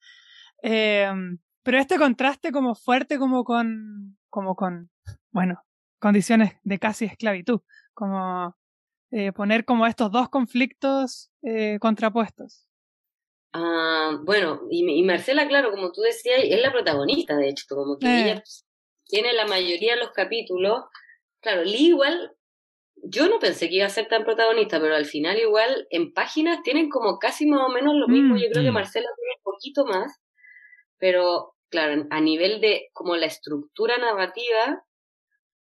[1.64, 4.90] pero este contraste como fuerte como con, como con,
[5.32, 5.64] bueno,
[5.98, 7.60] condiciones de casi esclavitud,
[7.94, 8.54] como
[9.10, 12.66] eh, poner como estos dos conflictos eh, contrapuestos.
[13.54, 18.06] Ah, bueno, y, Marcela, claro, como tú decías, es la protagonista, de hecho, como que
[18.06, 18.42] ella eh.
[19.06, 20.84] tiene la mayoría de los capítulos.
[21.40, 22.32] Claro, Lee igual,
[22.96, 26.62] yo no pensé que iba a ser tan protagonista, pero al final igual en páginas
[26.62, 28.34] tienen como casi más o menos lo mismo.
[28.34, 28.74] Mm, yo creo que mm.
[28.74, 30.20] Marcela tiene un poquito más,
[30.98, 34.84] pero claro, a nivel de como la estructura narrativa,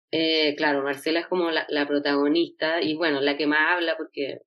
[0.09, 4.39] eh, claro, Marcela es como la, la, protagonista y bueno, la que más habla porque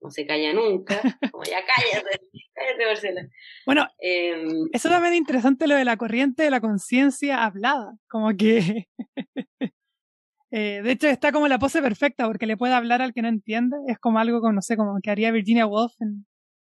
[0.00, 0.94] no se calla nunca,
[1.32, 2.20] como ya cállate,
[2.54, 3.28] cállate Marcela.
[3.66, 8.36] Bueno, em, eso también es interesante lo de la corriente de la conciencia hablada, como
[8.36, 8.86] que...
[10.52, 13.28] Eh, de hecho, está como la pose perfecta porque le puede hablar al que no
[13.28, 13.76] entiende.
[13.88, 16.24] Es como algo, como, no sé, como que haría Virginia Woolf en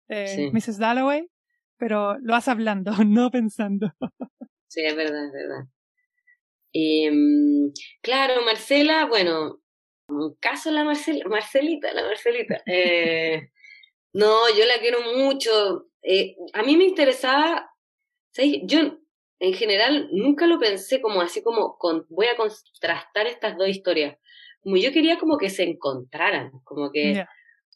[0.08, 0.80] eh, Mrs.
[0.80, 1.28] Dalloway,
[1.78, 3.92] pero lo hace hablando, no pensando.
[4.68, 5.66] sí, es verdad, es verdad.
[6.74, 9.62] Em, claro, Marcela, bueno,
[10.10, 12.62] un caso la Marcelita, la Marcelita.
[12.68, 13.50] Eh,
[14.14, 15.88] no, yo la quiero mucho.
[16.02, 17.70] Eh, a mí me interesaba,
[18.32, 18.60] ¿sabes?
[18.64, 19.00] Yo
[19.40, 24.18] en general nunca lo pensé como así como con, voy a contrastar estas dos historias.
[24.62, 27.26] Como yo quería como que se encontraran, como que,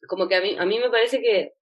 [0.07, 1.53] como que a mí, a mí me parece que,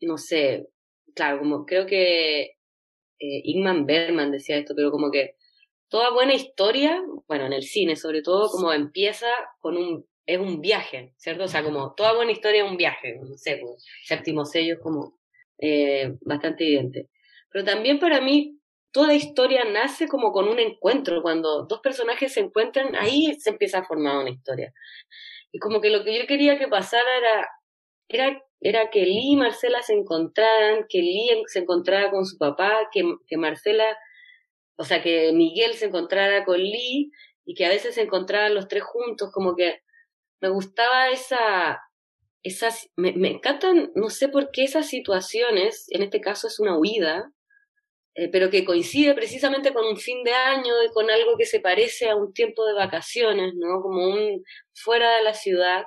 [0.00, 0.68] no sé,
[1.14, 5.36] claro, como creo que eh, Ingman Bergman decía esto, pero como que
[5.88, 9.28] toda buena historia, bueno, en el cine sobre todo, como empieza
[9.60, 11.44] con un, es un viaje, ¿cierto?
[11.44, 14.80] O sea, como toda buena historia es un viaje, no sé, como séptimo sello es
[14.80, 15.18] como
[15.58, 17.08] eh, bastante evidente.
[17.50, 18.58] Pero también para mí,
[18.92, 23.78] toda historia nace como con un encuentro, cuando dos personajes se encuentran, ahí se empieza
[23.78, 24.72] a formar una historia.
[25.52, 27.48] Y como que lo que yo quería que pasara
[28.08, 32.88] era, era que Lee y Marcela se encontraran, que Lee se encontrara con su papá,
[32.92, 33.96] que, que Marcela
[34.80, 37.12] o sea, que Miguel se encontrara con Lee
[37.44, 39.82] y que a veces se encontraran los tres juntos, como que
[40.40, 41.78] me gustaba esa,
[42.42, 46.78] esas, me, me encantan, no sé por qué esas situaciones, en este caso es una
[46.78, 47.30] huida,
[48.14, 51.60] eh, pero que coincide precisamente con un fin de año y con algo que se
[51.60, 53.82] parece a un tiempo de vacaciones, ¿no?
[53.82, 54.42] Como un
[54.72, 55.84] fuera de la ciudad.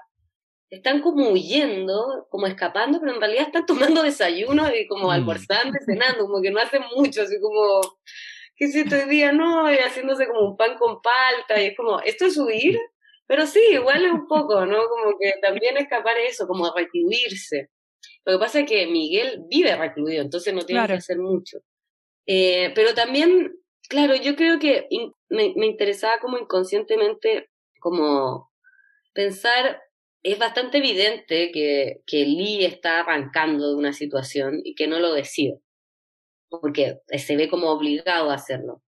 [0.74, 5.12] Están como huyendo, como escapando, pero en realidad están tomando desayuno y como mm.
[5.12, 7.82] almorzando, cenando, como que no hacen mucho, así como
[8.56, 9.32] ¿qué hiciste hoy día?
[9.32, 12.80] No, y haciéndose como un pan con palta, y es como, ¿esto es huir?
[13.28, 14.88] Pero sí, igual es un poco, ¿no?
[14.90, 17.70] Como que también escapar eso, como recluirse.
[18.26, 21.60] Lo que pasa es que Miguel vive recluido, entonces no tiene que hacer mucho.
[22.26, 23.54] Eh, pero también,
[23.90, 24.88] claro, yo creo que
[25.30, 28.52] me, me interesaba como inconscientemente, como
[29.14, 29.83] pensar,
[30.24, 35.14] es bastante evidente que, que Lee está arrancando de una situación y que no lo
[35.14, 35.60] decide
[36.62, 38.84] porque se ve como obligado a hacerlo.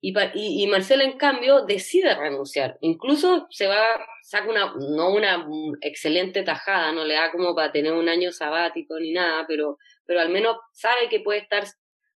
[0.00, 2.78] Y, Marcela, en cambio, decide renunciar.
[2.82, 5.44] Incluso se va, saca una, no una
[5.80, 10.20] excelente tajada, no le da como para tener un año sabático ni nada, pero, pero
[10.20, 11.64] al menos sabe que puede estar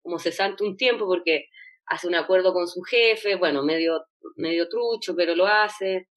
[0.04, 1.48] como cesante un tiempo porque
[1.88, 6.08] hace un acuerdo con su jefe, bueno, medio, medio trucho, pero lo hace.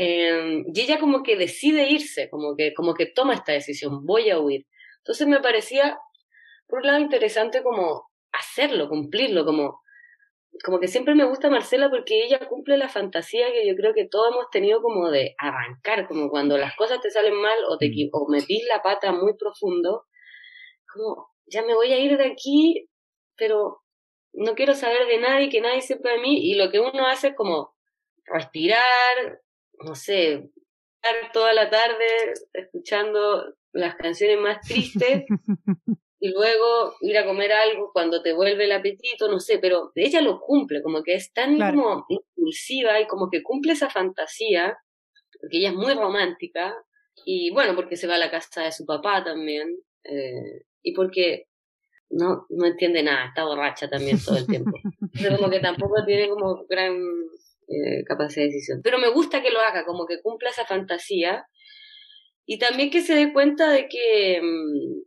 [0.00, 4.30] Em, y ella como que decide irse, como que, como que toma esta decisión, voy
[4.30, 4.64] a huir.
[4.98, 5.98] Entonces me parecía
[6.68, 9.80] por un lado interesante como hacerlo, cumplirlo, como,
[10.64, 14.06] como que siempre me gusta Marcela porque ella cumple la fantasía que yo creo que
[14.08, 17.88] todos hemos tenido como de arrancar, como cuando las cosas te salen mal o, te,
[17.88, 18.10] mm.
[18.12, 20.04] o metís la pata muy profundo,
[20.94, 22.88] como ya me voy a ir de aquí,
[23.36, 23.80] pero
[24.32, 27.28] no quiero saber de nadie, que nadie sepa de mí, y lo que uno hace
[27.28, 27.74] es como
[28.26, 29.40] respirar,
[29.84, 30.50] no sé,
[31.02, 35.24] estar toda la tarde escuchando las canciones más tristes
[36.20, 40.20] y luego ir a comer algo cuando te vuelve el apetito, no sé, pero ella
[40.20, 44.76] lo cumple, como que es tan como impulsiva y como que cumple esa fantasía,
[45.40, 46.74] porque ella es muy romántica,
[47.24, 49.68] y bueno, porque se va a la casa de su papá también,
[50.04, 51.46] eh, y porque
[52.10, 54.72] no, no entiende nada, está borracha también todo el tiempo.
[55.12, 56.96] Pero como que tampoco tiene como gran
[57.68, 58.80] eh, capacidad de decisión.
[58.82, 61.46] Pero me gusta que lo haga, como que cumpla esa fantasía.
[62.46, 65.02] Y también que se dé cuenta de que, mm,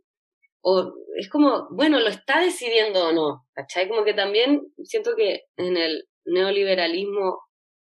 [0.62, 3.88] o es como, bueno, lo está decidiendo o no, ¿cachai?
[3.88, 7.40] Como que también siento que en el neoliberalismo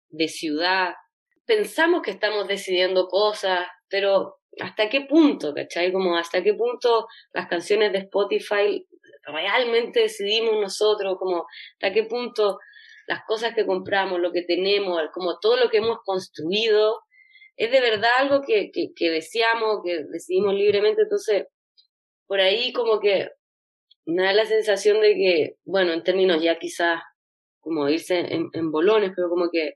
[0.10, 0.96] de ciudad
[1.46, 5.92] pensamos que estamos decidiendo cosas, pero ¿hasta qué punto, cachai?
[5.92, 8.86] Como hasta qué punto las canciones de Spotify
[9.24, 12.58] realmente decidimos nosotros, como hasta qué punto
[13.08, 17.02] las cosas que compramos, lo que tenemos, como todo lo que hemos construido,
[17.58, 21.48] es de verdad algo que, que, deseamos, que decidimos libremente, entonces
[22.28, 23.30] por ahí como que
[24.06, 27.02] me da la sensación de que, bueno, en términos ya quizás
[27.60, 29.74] como irse en, bolones, pero como que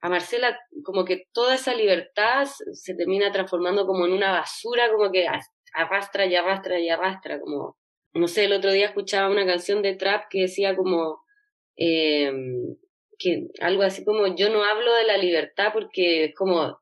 [0.00, 5.10] a Marcela como que toda esa libertad se termina transformando como en una basura, como
[5.10, 5.26] que
[5.74, 7.78] arrastra y arrastra y arrastra, como,
[8.12, 11.22] no sé, el otro día escuchaba una canción de trap que decía como,
[11.78, 12.32] eh,
[13.18, 16.78] que algo así como, yo no hablo de la libertad porque es como,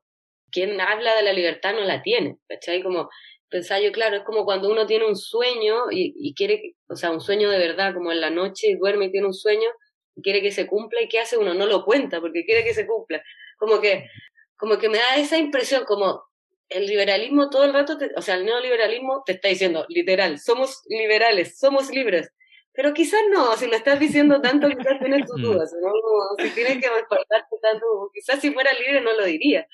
[0.51, 2.83] quien habla de la libertad no la tiene, ¿cachai?
[2.83, 3.09] Como
[3.49, 7.21] pensaba yo, claro, es como cuando uno tiene un sueño y, quiere, o sea, un
[7.21, 9.69] sueño de verdad, como en la noche duerme y tiene un sueño
[10.15, 11.55] y quiere que se cumpla y ¿qué hace uno?
[11.55, 13.23] No lo cuenta porque quiere que se cumpla.
[13.59, 14.09] Como que,
[14.57, 16.23] como que me da esa impresión, como
[16.69, 21.59] el liberalismo todo el rato, o sea, el neoliberalismo te está diciendo, literal, somos liberales,
[21.59, 22.31] somos libres.
[22.77, 25.43] Pero quizás no, si lo estás diciendo tanto, quizás tienes tus mm.
[25.43, 26.45] dudas, ¿no?
[26.45, 29.67] si tienes que respaldarte tanto, quizás si fuera libre no lo diría.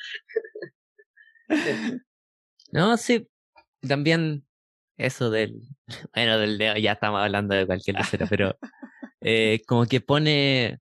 [2.75, 3.29] No, sí,
[3.87, 4.47] también
[4.97, 5.61] eso del,
[6.15, 8.57] bueno, del dedo, ya estamos hablando de cualquier cosa, pero
[9.21, 10.79] eh, como que pone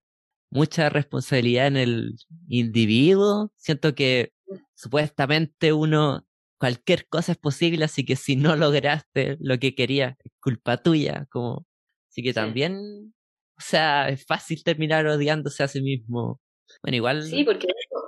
[0.49, 2.15] mucha responsabilidad en el
[2.47, 3.51] individuo.
[3.57, 4.31] Siento que
[4.73, 6.25] supuestamente uno,
[6.57, 11.27] cualquier cosa es posible, así que si no lograste lo que querías, es culpa tuya,
[11.29, 11.65] como,
[12.11, 13.13] así que también,
[13.57, 16.41] o sea, es fácil terminar odiándose a sí mismo.
[16.83, 17.23] Bueno, igual.
[17.23, 17.67] Sí, porque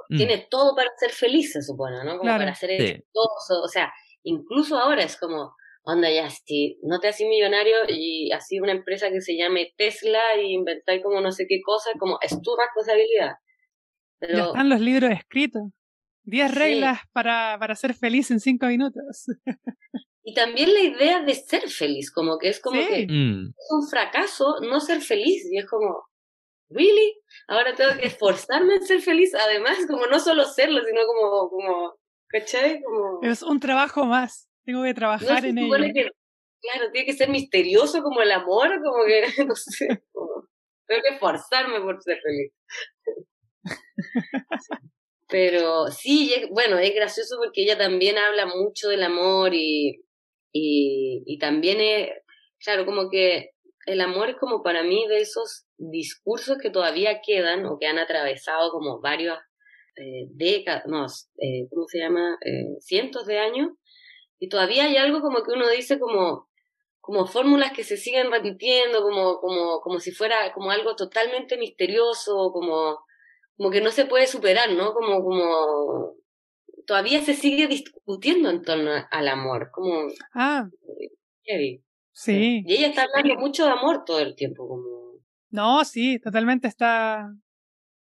[0.10, 0.18] mm.
[0.18, 2.18] tiene todo para ser feliz, se supone, ¿no?
[2.18, 3.62] Como para ser exitoso.
[3.64, 3.92] O sea,
[4.24, 9.10] incluso ahora es como, onda ya, si no te haces millonario y así una empresa
[9.10, 13.36] que se llame Tesla y inventáis como no sé qué cosa, como es tu responsabilidad.
[14.20, 14.38] Pero...
[14.38, 15.64] Ya están los libros escritos.
[16.26, 19.26] Diez reglas para, para ser feliz en cinco minutos.
[20.26, 23.50] y también la idea de ser feliz, como que es como que mm.
[23.50, 25.46] es un fracaso no ser feliz.
[25.52, 26.08] Y es como,
[26.70, 27.22] ¿really?
[27.48, 31.96] Ahora tengo que esforzarme en ser feliz, además, como no solo serlo, sino como, como,
[32.28, 32.82] ¿cachai?
[32.82, 33.20] Como...
[33.22, 34.48] Es un trabajo más.
[34.66, 35.70] Tengo que trabajar en ello.
[35.74, 39.88] claro, tiene que ser misterioso como el amor, como que, no sé,
[40.88, 42.54] tengo que esforzarme por ser feliz.
[45.28, 50.04] Pero sí, bueno, es gracioso porque ella también habla mucho del amor y,
[50.54, 52.10] y, y también es,
[52.64, 53.50] claro, como que
[53.86, 57.98] el amor es como para mí de esos discursos que todavía quedan o que han
[57.98, 59.38] atravesado como varios
[59.98, 61.06] eh, décadas, no,
[61.38, 62.38] eh, ¿cómo se llama?
[62.46, 63.72] Eh, cientos de años
[64.40, 66.50] y todavía hay algo como que uno dice como,
[67.00, 72.52] como fórmulas que se siguen repitiendo, como, como, como si fuera como algo totalmente misterioso,
[72.52, 73.06] como,
[73.58, 74.94] como que no se puede superar, ¿no?
[74.94, 76.16] Como, como
[76.86, 80.68] todavía se sigue discutiendo en torno al amor, como ah.
[82.14, 82.64] Sí.
[82.66, 84.86] Y ella está hablando mucho de amor todo el tiempo, como.
[85.50, 87.34] No, sí, totalmente está.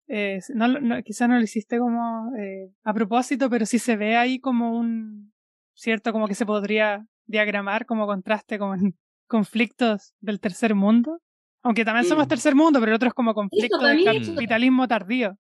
[0.07, 4.15] Eh, no, no, quizás no lo hiciste como eh, a propósito, pero sí se ve
[4.17, 5.31] ahí como un,
[5.75, 6.11] ¿cierto?
[6.11, 8.95] Como que se podría diagramar como contraste con
[9.27, 11.19] conflictos del tercer mundo.
[11.61, 12.29] Aunque también somos mm.
[12.29, 15.37] tercer mundo, pero el otro es como conflicto del capitalismo tardío.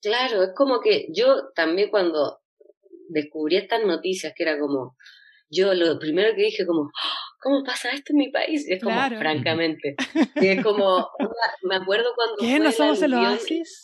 [0.00, 2.38] Claro, es como que yo también cuando
[3.08, 4.96] descubrí estas noticias, que era como,
[5.50, 7.16] yo lo primero que dije como, ¡Ah!
[7.40, 8.66] ¿cómo pasa esto en mi país?
[8.68, 9.96] es como, francamente,
[10.36, 11.08] es como,
[11.62, 12.36] me acuerdo cuando...
[12.40, 12.58] ¿Qué?
[12.58, 13.82] ¿No somos el oasis?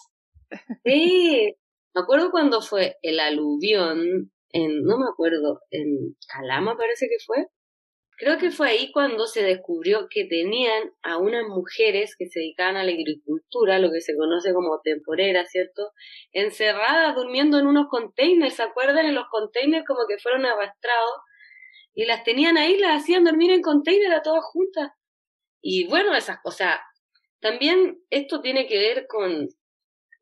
[0.84, 1.54] Sí,
[1.94, 7.46] me acuerdo cuando fue el aluvión en, no me acuerdo, en Calama parece que fue.
[8.16, 12.76] Creo que fue ahí cuando se descubrió que tenían a unas mujeres que se dedicaban
[12.76, 15.90] a la agricultura, lo que se conoce como temporera, ¿cierto?
[16.32, 19.06] Encerradas, durmiendo en unos containers, ¿se acuerdan?
[19.06, 21.20] En los containers como que fueron arrastrados
[21.94, 24.90] y las tenían ahí, las hacían dormir en container a todas juntas.
[25.60, 26.78] Y bueno, esas cosas.
[27.40, 29.48] También esto tiene que ver con,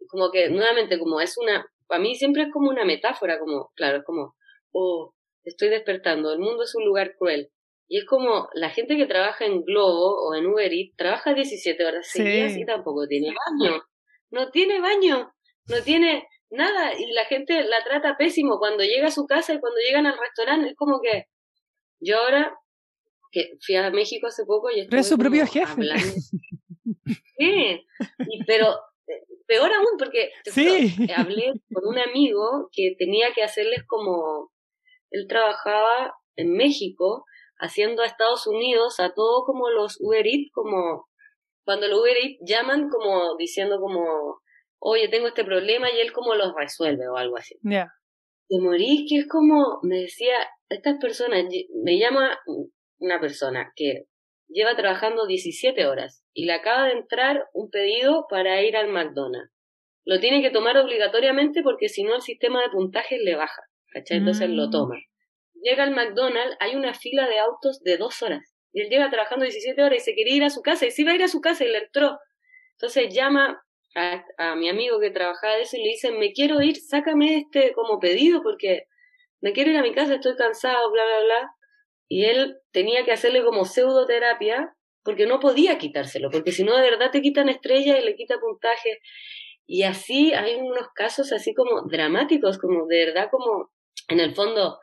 [0.08, 3.98] como que nuevamente, como es una para mí siempre es como una metáfora, como, claro,
[3.98, 4.34] es como,
[4.72, 5.12] oh,
[5.44, 7.50] estoy despertando, el mundo es un lugar cruel.
[7.92, 11.84] Y es como la gente que trabaja en Globo o en Uber Eats trabaja 17
[11.84, 13.82] horas seguidas y tampoco tiene baño.
[14.30, 15.30] No tiene baño,
[15.68, 16.98] no tiene nada.
[16.98, 20.18] Y la gente la trata pésimo cuando llega a su casa y cuando llegan al
[20.18, 20.70] restaurante.
[20.70, 21.26] Es como que
[22.00, 22.58] yo ahora,
[23.30, 24.98] que fui a México hace poco y estoy.
[24.98, 25.82] Es su propio jefe.
[27.38, 27.86] Sí,
[28.20, 28.74] y, pero
[29.46, 30.30] peor aún, porque
[31.14, 34.50] hablé con un amigo que tenía que hacerles como,
[35.10, 37.26] él trabajaba en México
[37.62, 41.06] haciendo a Estados Unidos a todo como los Uber Eats, como
[41.64, 44.40] cuando los Uber Eats llaman como diciendo como,
[44.80, 47.56] oye, tengo este problema y él como los resuelve o algo así.
[47.62, 47.92] Ya.
[48.48, 50.34] De morir, que es como, me decía,
[50.68, 51.44] estas personas,
[51.82, 52.36] me llama
[52.98, 54.06] una persona que
[54.48, 59.52] lleva trabajando 17 horas y le acaba de entrar un pedido para ir al McDonald's.
[60.04, 64.18] Lo tiene que tomar obligatoriamente porque si no el sistema de puntajes le baja, ¿cachai?
[64.18, 64.70] Entonces lo mm.
[64.70, 64.96] toma.
[65.62, 68.54] Llega al McDonald's, hay una fila de autos de dos horas.
[68.72, 71.02] Y él lleva trabajando 17 horas y se quería ir a su casa y se
[71.02, 72.18] iba a ir a su casa y le entró.
[72.72, 73.62] Entonces llama
[73.94, 77.36] a, a mi amigo que trabajaba de eso y le dice, me quiero ir, sácame
[77.36, 78.84] este como pedido porque
[79.40, 81.52] me quiero ir a mi casa, estoy cansado, bla, bla, bla
[82.12, 86.82] y él tenía que hacerle como pseudoterapia porque no podía quitárselo, porque si no de
[86.82, 88.98] verdad te quitan estrellas y le quita puntaje.
[89.66, 93.72] Y así hay unos casos así como dramáticos, como de verdad como
[94.08, 94.78] en el fondo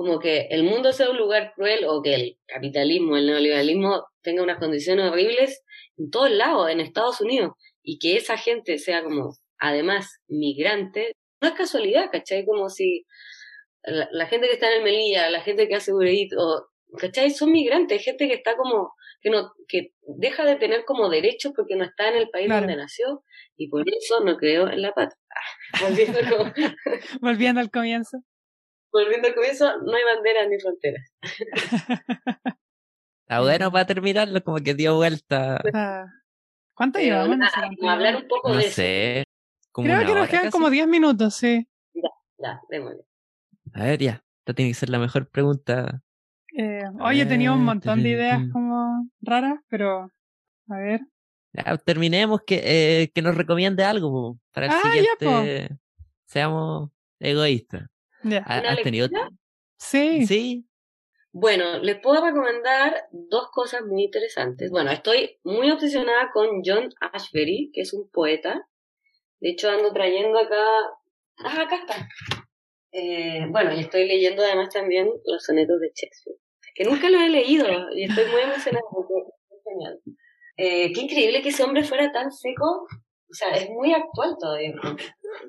[0.00, 4.42] como que el mundo sea un lugar cruel o que el capitalismo, el neoliberalismo tenga
[4.42, 5.62] unas condiciones horribles
[5.98, 11.48] en todos lados, en Estados Unidos, y que esa gente sea como además migrante, no
[11.48, 12.46] es casualidad, ¿cachai?
[12.46, 13.04] Como si
[13.82, 17.30] la, gente que está en el Melilla, la gente que hace o ¿cachai?
[17.30, 21.76] Son migrantes, gente que está como, que no, que deja de tener como derechos porque
[21.76, 23.22] no está en el país donde nació,
[23.54, 25.18] y por eso no creo en la patria.
[25.82, 26.52] Volviendo,
[27.20, 28.22] Volviendo al comienzo.
[28.92, 31.12] Volviendo al comienzo, no hay banderas ni fronteras.
[33.22, 35.60] Está bueno para terminarlo, como que dio vuelta.
[35.72, 36.06] Ah.
[36.74, 37.38] ¿Cuánto llevamos?
[37.40, 39.24] a hablar un poco de sé,
[39.72, 41.68] Creo que nos quedan como 10 minutos, sí.
[41.94, 43.04] Ya, ya, démosle.
[43.74, 44.24] A ver, ya.
[44.40, 46.02] Esta tiene que ser la mejor pregunta.
[46.56, 50.10] Eh, oye, tenía un montón de ideas como raras, pero
[50.68, 51.02] a ver.
[51.52, 55.78] Ya, terminemos que, eh, que nos recomiende algo para el ah, siguiente.
[56.26, 57.88] Seamos egoístas.
[58.44, 59.08] ¿Has tenido?
[59.76, 60.26] Sí.
[60.26, 60.66] Sí.
[61.32, 64.70] Bueno, les puedo recomendar dos cosas muy interesantes.
[64.70, 68.66] Bueno, estoy muy obsesionada con John Ashbery, que es un poeta.
[69.38, 70.64] De hecho, ando trayendo acá.
[71.38, 72.08] Ah, acá está.
[72.92, 76.36] Eh, bueno, y estoy leyendo además también los sonetos de Shakespeare,
[76.74, 79.14] que nunca los he leído y estoy muy emocionada porque
[79.50, 80.00] es genial.
[80.56, 82.86] Eh, qué increíble que ese hombre fuera tan seco.
[83.30, 84.74] O sea, es muy actual todavía.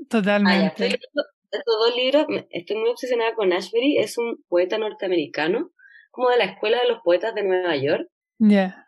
[0.08, 1.00] Totalmente
[1.52, 5.72] estos dos libros, estoy muy obsesionada con Ashbery, es un poeta norteamericano,
[6.12, 8.08] como de la Escuela de los Poetas de Nueva York.
[8.40, 8.88] Ya.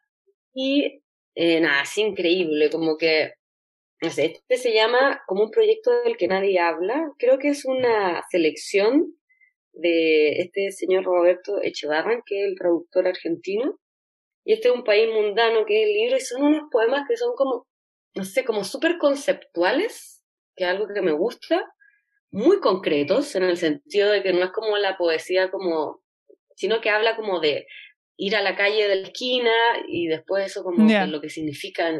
[0.53, 1.03] Y
[1.35, 3.33] eh, nada, es increíble, como que,
[4.01, 7.65] no sé, este se llama como un proyecto del que nadie habla, creo que es
[7.65, 9.15] una selección
[9.73, 13.79] de este señor Roberto Echevarren, que es el traductor argentino,
[14.45, 17.17] y este es un país mundano que es el libro, y son unos poemas que
[17.17, 17.65] son como,
[18.15, 20.23] no sé, como súper conceptuales,
[20.55, 21.72] que es algo que me gusta,
[22.33, 26.01] muy concretos, en el sentido de que no es como la poesía como,
[26.55, 27.67] sino que habla como de
[28.17, 29.51] ir a la calle de la esquina
[29.87, 31.91] y después eso como lo que significa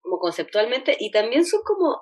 [0.00, 0.96] como conceptualmente.
[0.98, 2.00] Y también son como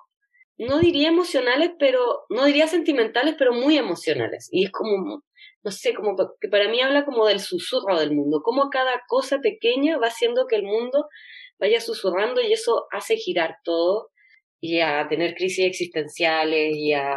[0.58, 4.48] no diría emocionales pero no diría sentimentales pero muy emocionales.
[4.52, 5.22] Y es como
[5.64, 9.38] no sé como que para mí habla como del susurro del mundo como cada cosa
[9.38, 11.06] pequeña va haciendo que el mundo
[11.58, 14.10] vaya susurrando y eso hace girar todo
[14.60, 17.16] y a tener crisis existenciales y a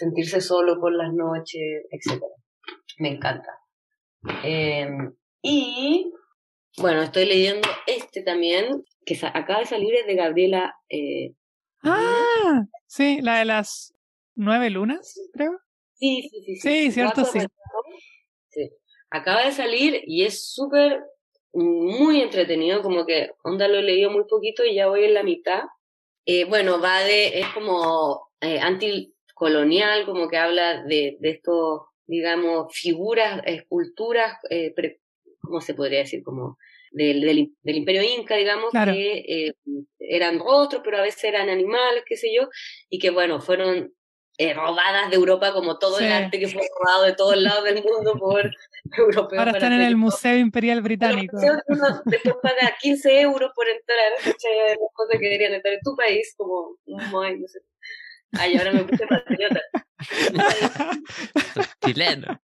[0.00, 2.22] sentirse solo por las noches, etc.
[2.98, 3.50] Me encanta.
[4.42, 6.10] Em, y
[6.78, 10.74] bueno, estoy leyendo este también, que acaba de salir, es de Gabriela.
[10.88, 11.34] Eh,
[11.84, 13.94] ah, sí, la de las
[14.34, 15.58] nueve lunas, creo.
[15.94, 16.56] Sí, sí, sí.
[16.56, 17.40] Sí, cierto, sí.
[18.48, 18.70] sí.
[19.10, 21.02] Acaba de salir y es súper,
[21.52, 25.22] muy entretenido, como que, onda, lo he leído muy poquito y ya voy en la
[25.22, 25.64] mitad.
[26.24, 31.80] Eh, bueno, va de, es como eh, anti colonial, como que habla de, de estos,
[32.06, 34.74] digamos, figuras, esculturas, eh,
[35.40, 36.22] ¿cómo se podría decir?
[36.22, 36.58] Como
[36.92, 39.54] del, del, imperio inca, digamos, que eh,
[39.98, 42.50] eran rostros, pero a veces eran animales, qué sé yo,
[42.90, 43.94] y que, bueno, fueron
[44.36, 47.82] eh, robadas de Europa como todo el arte que fue robado de todos lados del
[47.82, 48.50] mundo por
[48.98, 49.38] europeos.
[49.38, 51.38] Ahora están en el Museo Imperial Británico.
[52.04, 56.76] después paga 15 euros por entrar, las cosas que deberían estar en tu país, como,
[56.84, 57.60] no, no sé,
[58.32, 59.60] Ay, ahora me puse patriota.
[61.84, 62.40] Chileno.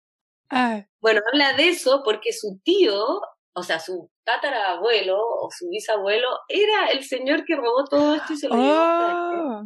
[1.00, 3.20] Bueno, habla de eso porque su tío,
[3.54, 8.36] o sea, su tatarabuelo o su bisabuelo, era el señor que robó todo esto y
[8.36, 8.66] se lo llevó.
[8.68, 9.64] Oh.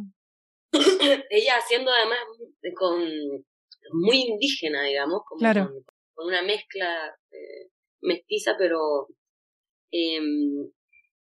[1.29, 2.19] Ella haciendo además
[2.75, 3.01] con
[3.93, 5.69] muy indígena, digamos, como claro.
[6.13, 7.69] con, una mezcla eh,
[8.01, 9.07] mestiza, pero
[9.91, 10.71] em,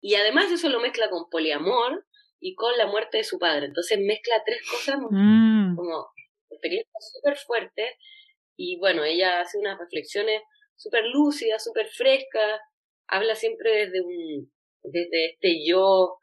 [0.02, 2.06] y además eso lo mezcla con poliamor
[2.40, 3.68] y con la muerte de su padre.
[3.68, 5.76] Entonces mezcla tres cosas mm.
[5.76, 6.08] como
[6.50, 7.92] experiencias súper fuertes
[8.58, 10.42] y bueno, ella hace unas reflexiones
[10.76, 12.62] súper lúcidas, súper frescas,
[13.08, 14.52] habla siempre desde un
[14.84, 16.18] desde este yo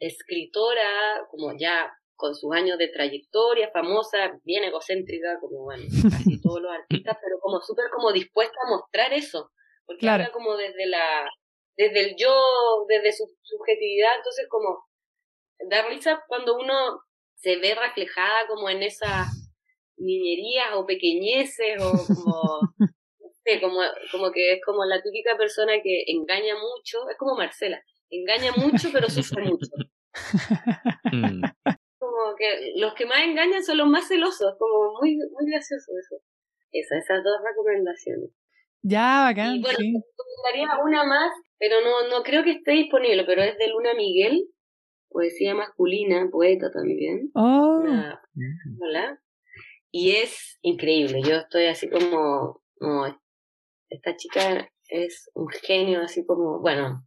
[0.00, 6.60] escritora, como ya con sus años de trayectoria, famosa, bien egocéntrica, como bueno, casi todos
[6.60, 9.50] los artistas, pero como súper como dispuesta a mostrar eso,
[9.86, 11.28] porque habla como desde la,
[11.76, 12.34] desde el yo,
[12.88, 14.84] desde su subjetividad, entonces como
[15.68, 17.00] da risa cuando uno
[17.34, 19.28] se ve reflejada como en esas
[19.96, 22.60] niñerías o pequeñeces o como,
[23.60, 23.80] como,
[24.12, 28.90] como que es como la típica persona que engaña mucho, es como Marcela, engaña mucho
[28.92, 29.70] pero sufre mucho.
[31.12, 31.42] Mm.
[31.98, 36.16] Como que los que más engañan son los más celosos, como muy, muy gracioso eso.
[36.72, 38.30] esas dos recomendaciones.
[38.82, 39.56] Ya, bacán.
[39.56, 43.68] Y bueno, recomendaría una más, pero no, no creo que esté disponible, pero es de
[43.68, 44.46] Luna Miguel,
[45.10, 47.30] poesía masculina, poeta también.
[47.34, 47.82] Oh.
[48.80, 49.20] hola.
[49.90, 52.60] Y es increíble, yo estoy así como,
[53.88, 57.06] esta chica es un genio, así como, bueno,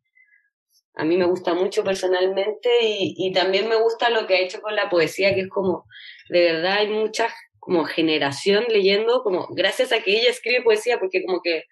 [0.95, 4.61] a mí me gusta mucho personalmente y, y también me gusta lo que ha hecho
[4.61, 5.85] con la poesía, que es como,
[6.29, 7.31] de verdad hay muchas
[7.61, 11.65] como generación leyendo, como gracias a que ella escribe poesía, porque como que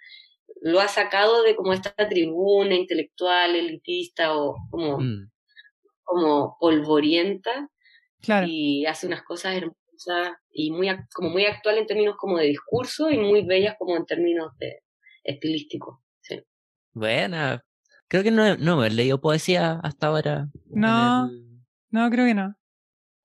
[0.61, 5.32] lo ha sacado de como esta tribuna intelectual, elitista o como, Mm.
[6.10, 7.70] Como polvorienta
[8.22, 8.47] Claro.
[8.49, 12.45] y hace unas cosas hermosas y muy, ac- como muy actual en términos como de
[12.47, 14.82] discurso y muy bellas como en términos de
[15.24, 15.99] estilísticos.
[16.22, 16.41] Sí.
[16.93, 17.64] Buena.
[18.07, 20.47] Creo que no, no he leído poesía hasta ahora.
[20.66, 21.28] No.
[21.30, 21.60] el-
[21.91, 22.55] No, creo que no.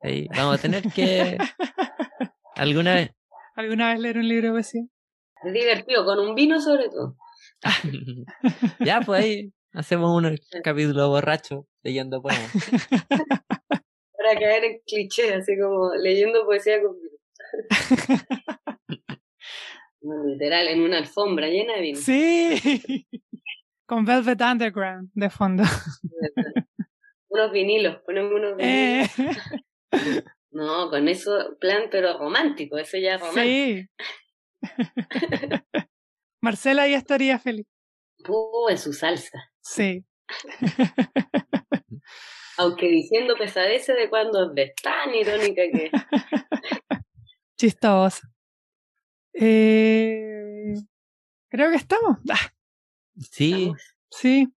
[0.02, 0.28] ahí.
[0.36, 1.38] Vamos a tener que
[2.54, 3.10] alguna vez.
[3.56, 4.82] ¿Alguna vez leer un libro de poesía?
[5.44, 7.16] Es divertido, con un vino sobre todo.
[8.84, 12.50] ya, pues ahí hacemos un capítulo borracho leyendo poemas.
[14.16, 16.96] Para caer en cliché, así como leyendo poesía con
[20.26, 21.98] literal, en una alfombra llena de vino.
[22.00, 23.06] Sí.
[23.86, 25.62] Con Velvet Underground de fondo.
[27.28, 29.10] Unos vinilos, ponemos unos vinilos.
[29.18, 33.44] Eh, No, con eso, plan, pero romántico, eso ya es romántico.
[33.44, 33.88] sí.
[36.40, 37.66] Marcela ya estaría feliz.
[38.24, 39.52] Puh, en su salsa.
[39.60, 40.04] Sí.
[42.56, 45.90] Aunque diciendo pesadeces de cuando es tan irónica que.
[47.58, 48.28] Chistosa.
[49.32, 50.74] Eh,
[51.48, 52.18] creo que estamos.
[52.30, 52.52] Ah,
[53.30, 53.72] Sí,
[54.10, 54.52] sí.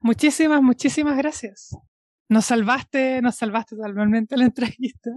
[0.00, 1.76] Muchísimas, muchísimas gracias.
[2.28, 5.10] Nos salvaste, nos salvaste totalmente la entrevista.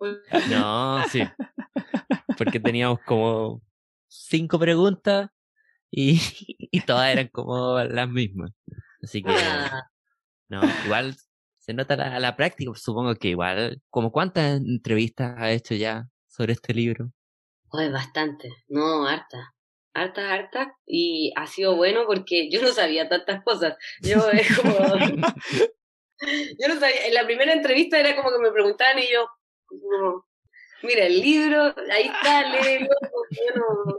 [0.50, 1.22] no, sí.
[2.38, 3.62] Porque teníamos como
[4.08, 5.30] cinco preguntas
[5.90, 6.20] y,
[6.70, 8.52] y todas eran como las mismas.
[9.02, 9.90] Así que, Ah,
[10.50, 11.16] no, igual
[11.58, 12.72] se nota la, la práctica.
[12.74, 17.12] Supongo que igual, como cuántas entrevistas ha hecho ya sobre este libro.
[17.72, 18.50] Ay, bastante.
[18.68, 19.54] No, harta.
[19.94, 20.68] Hartas, hartas.
[20.86, 23.76] Y ha sido bueno porque yo no sabía tantas cosas.
[24.02, 24.72] Yo es como.
[24.72, 27.06] yo no sabía.
[27.06, 29.28] En la primera entrevista era como que me preguntaban y yo.
[29.66, 30.26] Como,
[30.82, 32.88] Mira, el libro, ahí está, léelo.
[33.30, 33.98] Yo no.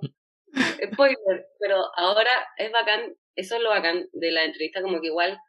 [0.93, 1.47] Spoiler.
[1.59, 3.15] Pero ahora es bacán.
[3.35, 5.39] Eso es lo bacán de la entrevista, como que igual.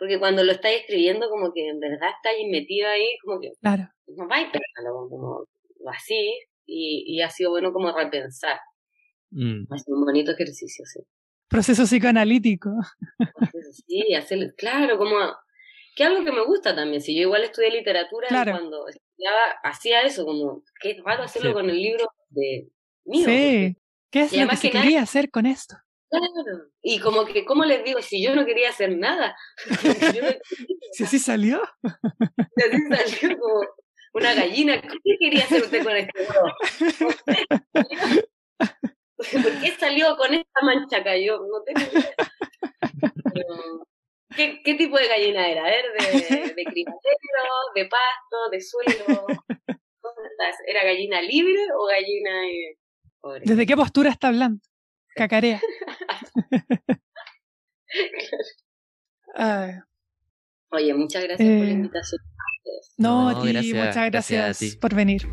[0.00, 3.88] Porque cuando lo estáis escribiendo, como que en verdad estáis metido ahí, como que Claro.
[4.08, 5.44] no vais pegándolo como
[5.92, 6.36] así
[6.66, 8.58] y, y ha sido bueno como repensar.
[9.30, 11.00] Mm, Ha sido un bonito ejercicio, sí.
[11.48, 12.70] Proceso psicoanalítico.
[13.86, 15.16] Sí, hacer, claro, como
[15.96, 17.00] que algo que me gusta también.
[17.02, 21.54] Si yo igual estudié literatura y cuando estudiaba hacía eso, como qué raro hacerlo Sí.
[21.54, 22.68] con el libro de
[23.04, 23.24] mío.
[23.26, 23.76] sí.
[24.10, 25.76] ¿Qué es lo que se que quería hacer con esto?
[26.10, 26.64] Claro.
[26.82, 28.02] Y como que, ¿cómo les digo?
[28.02, 29.36] Si yo no quería hacer nada.
[30.14, 30.28] yo no-
[30.92, 31.62] Si así salió.
[32.56, 33.60] Y así salió como
[34.14, 34.80] una gallina.
[34.82, 36.52] ¿Qué quería hacer usted con este huevo?
[39.16, 40.98] ¿Por qué salió con esta mancha?
[41.16, 42.14] Yo no tengo idea.
[44.36, 45.62] ¿Qué, qué tipo de gallina era?
[45.62, 49.26] A ver, de, de criadero, de pasto, de suelo.
[50.66, 52.78] ¿Era gallina libre o gallina eh,
[53.20, 53.42] pobre?
[53.44, 54.60] ¿Desde qué postura está hablando?
[55.16, 55.60] Cacarea.
[60.72, 62.20] Oye, muchas gracias por la Eh, invitación.
[62.96, 64.78] no, No, a ti, gracias- muchas gracias a gracias ti.
[64.78, 65.26] por venir.